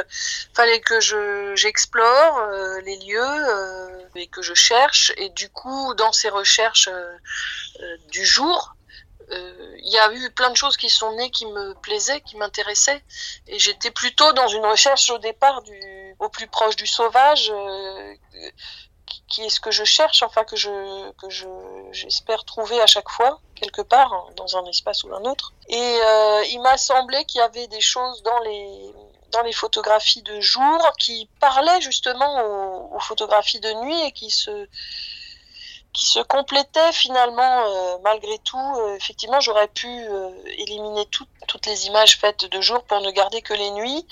fallait 0.54 0.80
que 0.80 1.00
je 1.00 1.54
j'explore 1.56 2.40
les 2.84 2.96
lieux 2.96 4.08
et 4.14 4.26
que 4.26 4.42
je 4.42 4.54
cherche. 4.54 5.12
Et 5.16 5.30
du 5.30 5.48
coup, 5.48 5.94
dans 5.94 6.12
ces 6.12 6.28
recherches 6.28 6.90
du 8.10 8.24
jour, 8.24 8.74
il 9.82 9.90
y 9.90 9.98
a 9.98 10.12
eu 10.12 10.30
plein 10.30 10.50
de 10.50 10.56
choses 10.56 10.76
qui 10.76 10.90
sont 10.90 11.12
nées 11.16 11.30
qui 11.30 11.46
me 11.46 11.74
plaisaient, 11.74 12.20
qui 12.20 12.36
m'intéressaient. 12.36 13.02
Et 13.46 13.58
j'étais 13.58 13.90
plutôt 13.90 14.32
dans 14.32 14.48
une 14.48 14.64
recherche 14.66 15.10
au 15.10 15.18
départ 15.18 15.62
du, 15.62 16.16
au 16.18 16.28
plus 16.28 16.46
proche 16.46 16.76
du 16.76 16.86
sauvage, 16.86 17.50
euh, 17.50 18.14
qui 19.28 19.42
est 19.42 19.48
ce 19.48 19.60
que 19.60 19.70
je 19.70 19.84
cherche, 19.84 20.22
enfin 20.22 20.44
que 20.44 20.56
je 20.56 21.10
que 21.12 21.28
je 21.30 21.46
j'espère 21.92 22.44
trouver 22.44 22.80
à 22.80 22.86
chaque 22.86 23.08
fois 23.08 23.40
quelque 23.54 23.82
part 23.82 24.12
hein, 24.12 24.24
dans 24.36 24.56
un 24.56 24.64
espace 24.66 25.04
ou 25.04 25.14
un 25.14 25.24
autre. 25.24 25.52
Et 25.68 25.98
euh, 26.04 26.44
il 26.50 26.60
m'a 26.60 26.76
semblé 26.76 27.24
qu'il 27.24 27.38
y 27.40 27.42
avait 27.42 27.66
des 27.68 27.80
choses 27.80 28.22
dans 28.22 28.38
les 28.40 28.94
dans 29.32 29.42
les 29.42 29.52
photographies 29.52 30.22
de 30.22 30.40
jour 30.40 30.92
qui 30.98 31.28
parlaient 31.38 31.80
justement 31.80 32.92
aux 32.92 33.00
photographies 33.00 33.60
de 33.60 33.72
nuit 33.84 34.00
et 34.02 34.12
qui 34.12 34.30
se 34.30 34.68
qui 35.92 36.06
se 36.06 36.20
complétait 36.20 36.92
finalement 36.92 37.64
euh, 37.66 37.98
malgré 38.02 38.38
tout. 38.38 38.74
Euh, 38.78 38.96
effectivement, 38.96 39.40
j'aurais 39.40 39.68
pu 39.68 39.88
euh, 39.88 40.30
éliminer 40.58 41.06
toutes 41.06 41.66
les 41.66 41.86
images 41.86 42.18
faites 42.18 42.44
de 42.44 42.60
jour 42.60 42.82
pour 42.84 43.00
ne 43.00 43.10
garder 43.10 43.42
que 43.42 43.54
les 43.54 43.70
nuits, 43.72 44.06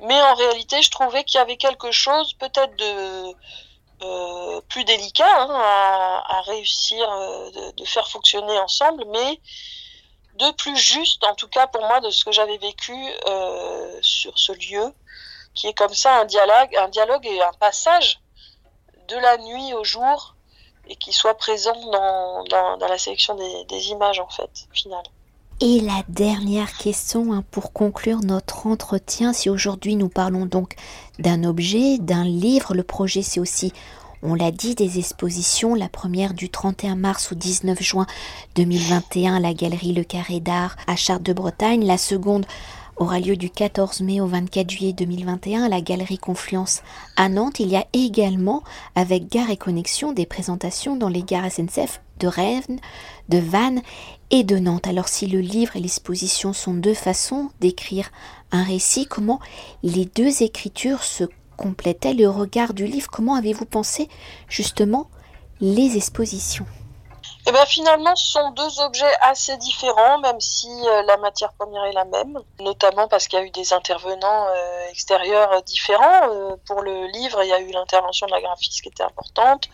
mais 0.00 0.20
en 0.20 0.34
réalité, 0.34 0.82
je 0.82 0.90
trouvais 0.90 1.24
qu'il 1.24 1.38
y 1.38 1.42
avait 1.42 1.56
quelque 1.56 1.90
chose 1.90 2.34
peut-être 2.34 2.76
de 2.76 3.34
plus 4.68 4.82
délicat 4.82 5.24
hein, 5.24 6.22
à, 6.28 6.40
réussir 6.46 6.98
de, 7.08 7.70
de, 7.70 7.84
faire 7.84 8.08
fonctionner 8.08 8.58
ensemble, 8.58 9.04
mais 9.12 9.40
de 10.34 10.50
plus 10.56 10.76
juste, 10.76 11.22
en 11.22 11.36
tout 11.36 11.46
cas 11.46 11.68
pour 11.68 11.82
moi, 11.82 12.00
de 12.00 12.10
ce 12.10 12.24
que 12.24 12.32
j'avais 12.32 12.58
vécu 12.58 12.96
sur 14.00 14.36
ce 14.36 14.50
lieu 14.52 14.92
qui 15.54 15.68
est 15.68 15.74
comme 15.74 15.94
ça 15.94 16.20
un 16.20 16.24
dialogue, 16.24 16.74
un 16.76 16.88
dialogue 16.88 17.24
et 17.26 17.40
un 17.42 17.52
passage 17.52 18.20
de 19.06 19.16
la 19.16 19.38
nuit 19.38 19.72
au 19.74 19.84
jour 19.84 20.34
et 20.88 20.96
qui 20.96 21.12
soit 21.12 21.34
présent 21.34 21.74
dans, 21.90 22.44
dans, 22.78 22.88
la 22.88 22.98
sélection 22.98 23.36
des, 23.68 23.88
images 23.88 24.20
en 24.20 24.28
fait, 24.28 24.50
finale. 24.72 25.04
Et 25.60 25.80
la 25.80 26.02
dernière 26.08 26.76
question 26.76 27.32
hein, 27.32 27.44
pour 27.50 27.72
conclure 27.72 28.20
notre 28.20 28.66
entretien, 28.66 29.32
si 29.32 29.48
aujourd'hui 29.48 29.94
nous 29.94 30.08
parlons 30.08 30.46
donc 30.46 30.74
d'un 31.18 31.44
objet, 31.44 31.98
d'un 31.98 32.24
livre, 32.24 32.74
le 32.74 32.82
projet 32.82 33.22
c'est 33.22 33.40
aussi 33.40 33.72
on 34.24 34.34
l'a 34.34 34.52
dit, 34.52 34.76
des 34.76 34.98
expositions, 34.98 35.74
la 35.74 35.88
première 35.88 36.32
du 36.32 36.48
31 36.48 36.94
mars 36.94 37.32
au 37.32 37.34
19 37.34 37.82
juin 37.82 38.06
2021 38.54 39.34
à 39.34 39.40
la 39.40 39.52
galerie 39.52 39.92
Le 39.92 40.04
Carré 40.04 40.38
d'Art 40.38 40.76
à 40.86 40.94
Chartres 40.94 41.24
de 41.24 41.32
Bretagne, 41.32 41.84
la 41.84 41.98
seconde 41.98 42.46
aura 43.02 43.18
lieu 43.18 43.36
du 43.36 43.50
14 43.50 44.00
mai 44.02 44.20
au 44.20 44.26
24 44.26 44.70
juillet 44.70 44.92
2021 44.92 45.64
à 45.64 45.68
la 45.68 45.80
Galerie 45.80 46.18
Confluence 46.18 46.82
à 47.16 47.28
Nantes. 47.28 47.58
Il 47.58 47.68
y 47.68 47.76
a 47.76 47.84
également, 47.92 48.62
avec 48.94 49.28
Gare 49.28 49.50
et 49.50 49.56
Connexion, 49.56 50.12
des 50.12 50.24
présentations 50.24 50.94
dans 50.94 51.08
les 51.08 51.24
gares 51.24 51.50
SNCF 51.50 52.00
de 52.20 52.28
Rennes, 52.28 52.78
de 53.28 53.38
Vannes 53.38 53.82
et 54.30 54.44
de 54.44 54.56
Nantes. 54.56 54.86
Alors 54.86 55.08
si 55.08 55.26
le 55.26 55.40
livre 55.40 55.74
et 55.74 55.80
l'exposition 55.80 56.52
sont 56.52 56.74
deux 56.74 56.94
façons 56.94 57.50
d'écrire 57.60 58.12
un 58.52 58.62
récit, 58.62 59.06
comment 59.06 59.40
les 59.82 60.04
deux 60.04 60.44
écritures 60.44 61.02
se 61.02 61.24
complétaient? 61.56 62.14
Le 62.14 62.28
regard 62.28 62.72
du 62.72 62.86
livre 62.86 63.10
Comment 63.10 63.34
avez-vous 63.34 63.66
pensé 63.66 64.08
justement 64.48 65.08
les 65.60 65.96
expositions? 65.96 66.66
Eh 67.44 67.50
bien, 67.50 67.66
finalement, 67.66 68.14
ce 68.14 68.32
sont 68.32 68.50
deux 68.52 68.80
objets 68.80 69.12
assez 69.20 69.56
différents, 69.56 70.18
même 70.20 70.40
si 70.40 70.68
euh, 70.68 71.02
la 71.02 71.16
matière 71.16 71.52
première 71.54 71.84
est 71.86 71.92
la 71.92 72.04
même, 72.04 72.38
notamment 72.60 73.08
parce 73.08 73.26
qu'il 73.26 73.38
y 73.38 73.42
a 73.42 73.44
eu 73.44 73.50
des 73.50 73.72
intervenants 73.72 74.46
euh, 74.46 74.88
extérieurs 74.90 75.60
différents. 75.64 76.30
Euh, 76.30 76.56
pour 76.66 76.82
le 76.82 77.08
livre, 77.08 77.42
il 77.42 77.48
y 77.48 77.52
a 77.52 77.60
eu 77.60 77.72
l'intervention 77.72 78.26
de 78.26 78.32
la 78.32 78.40
graphiste 78.40 78.82
qui 78.82 78.88
était 78.88 79.02
importante, 79.02 79.68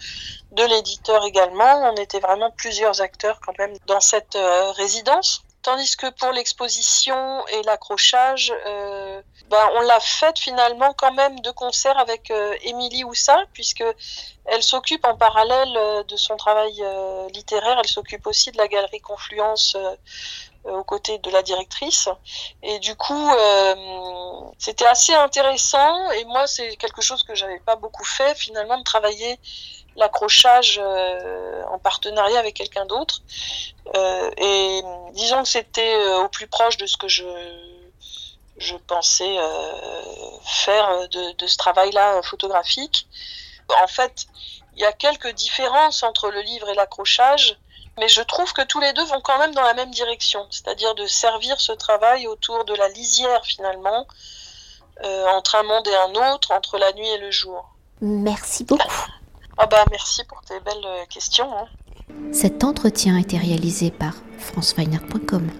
de 0.53 0.65
l'éditeur 0.65 1.23
également. 1.27 1.93
On 1.93 1.95
était 1.97 2.21
vraiment 2.21 2.51
plusieurs 2.51 3.03
acteurs 3.03 3.39
quand 3.45 3.57
même 3.59 3.77
dans 3.87 4.01
cette 4.01 4.39
résidence. 4.77 5.43
Tandis 5.69 5.97
que 5.97 6.09
pour 6.09 6.33
l'exposition 6.33 7.47
et 7.49 7.63
l'accrochage, 7.65 8.55
euh, 8.65 9.21
ben, 9.51 9.71
on 9.75 9.83
l'a 9.83 10.01
faite 10.01 10.39
finalement 10.39 10.95
quand 10.95 11.13
même 11.13 11.41
de 11.41 11.51
concert 11.51 11.99
avec 11.99 12.31
euh, 12.31 12.57
Émilie 12.63 13.05
Houssa, 13.05 13.37
puisque 13.53 13.85
elle 14.47 14.63
s'occupe 14.63 15.05
en 15.05 15.19
parallèle 15.19 15.77
euh, 15.77 16.03
de 16.05 16.17
son 16.17 16.39
travail 16.39 16.83
littéraire, 17.35 17.77
elle 17.79 17.87
s'occupe 17.87 18.27
aussi 18.27 18.51
de 18.51 18.57
la 18.57 18.67
galerie 18.67 19.03
Confluence 19.03 19.77
aux 20.65 20.85
côtés 20.85 21.19
de 21.19 21.31
la 21.31 21.43
directrice. 21.43 22.09
Et 22.63 22.79
du 22.79 22.97
coup, 22.97 23.31
c'était 24.57 24.87
assez 24.87 25.13
intéressant. 25.13 26.11
Et 26.13 26.25
moi, 26.25 26.47
c'est 26.47 26.77
quelque 26.77 27.03
chose 27.03 27.23
que 27.25 27.35
j'avais 27.35 27.61
pas 27.61 27.77
beaucoup 27.77 28.05
fait 28.05 28.35
finalement 28.35 28.79
de 28.79 28.85
travailler 28.85 29.39
l'accrochage 29.99 30.81
euh, 30.83 31.63
en 31.71 31.79
partenariat 31.79 32.39
avec 32.39 32.55
quelqu'un 32.55 32.87
d'autre. 32.87 33.21
Euh, 33.95 34.31
et 34.37 34.83
disons 35.13 35.43
que 35.43 35.49
c'était 35.49 35.95
euh, 35.97 36.25
au 36.25 36.29
plus 36.29 36.47
proche 36.47 36.77
de 36.77 36.87
ce 36.87 36.97
que 36.97 37.09
je, 37.09 37.25
je 38.57 38.77
pensais 38.77 39.37
faire 40.45 41.09
de, 41.09 41.33
de 41.37 41.47
ce 41.47 41.57
travail-là 41.57 42.23
photographique. 42.23 43.09
En 43.83 43.89
fait, 43.89 44.27
il 44.77 44.83
y 44.83 44.85
a 44.87 44.93
quelques 44.93 45.33
différences 45.35 46.03
entre 46.03 46.31
le 46.31 46.41
livre 46.41 46.69
et 46.71 46.75
l'accrochage, 46.75 47.59
mais 47.99 48.09
je 48.09 48.23
trouve 48.23 48.53
que 48.53 48.63
tous 48.63 48.81
les 48.81 48.93
deux 48.93 49.05
vont 49.05 49.21
quand 49.21 49.39
même 49.39 49.55
dans 49.55 49.63
la 49.63 49.75
même 49.75 49.91
direction, 49.91 50.47
c'est-à-dire 50.51 50.95
de 50.95 51.07
servir 51.07 51.61
ce 51.61 51.73
travail 51.73 52.27
autour 52.29 52.65
de 52.65 52.75
la 52.75 52.89
lisière 52.89 53.45
finalement, 53.45 54.07
entre 55.37 55.57
un 55.57 55.63
monde 55.65 55.87
et 55.87 55.97
un 55.97 56.33
autre, 56.33 56.53
entre 56.53 56.79
la 56.79 56.93
nuit 56.93 57.09
et 57.09 57.19
le 57.19 57.31
jour. 57.31 57.69
Merci 58.01 58.65
beaucoup. 58.65 59.07
Ah 59.59 59.67
bah 59.67 59.85
merci 59.91 60.23
pour 60.25 60.41
tes 60.43 60.61
belles 60.61 60.87
euh, 60.87 61.05
questions. 61.11 61.53
Hein. 61.53 61.67
Cet 62.33 62.63
entretien 62.63 63.17
a 63.17 63.21
été 63.21 63.37
réalisé 63.37 63.91
par 63.91 64.15
franceweiner.com. 64.39 65.51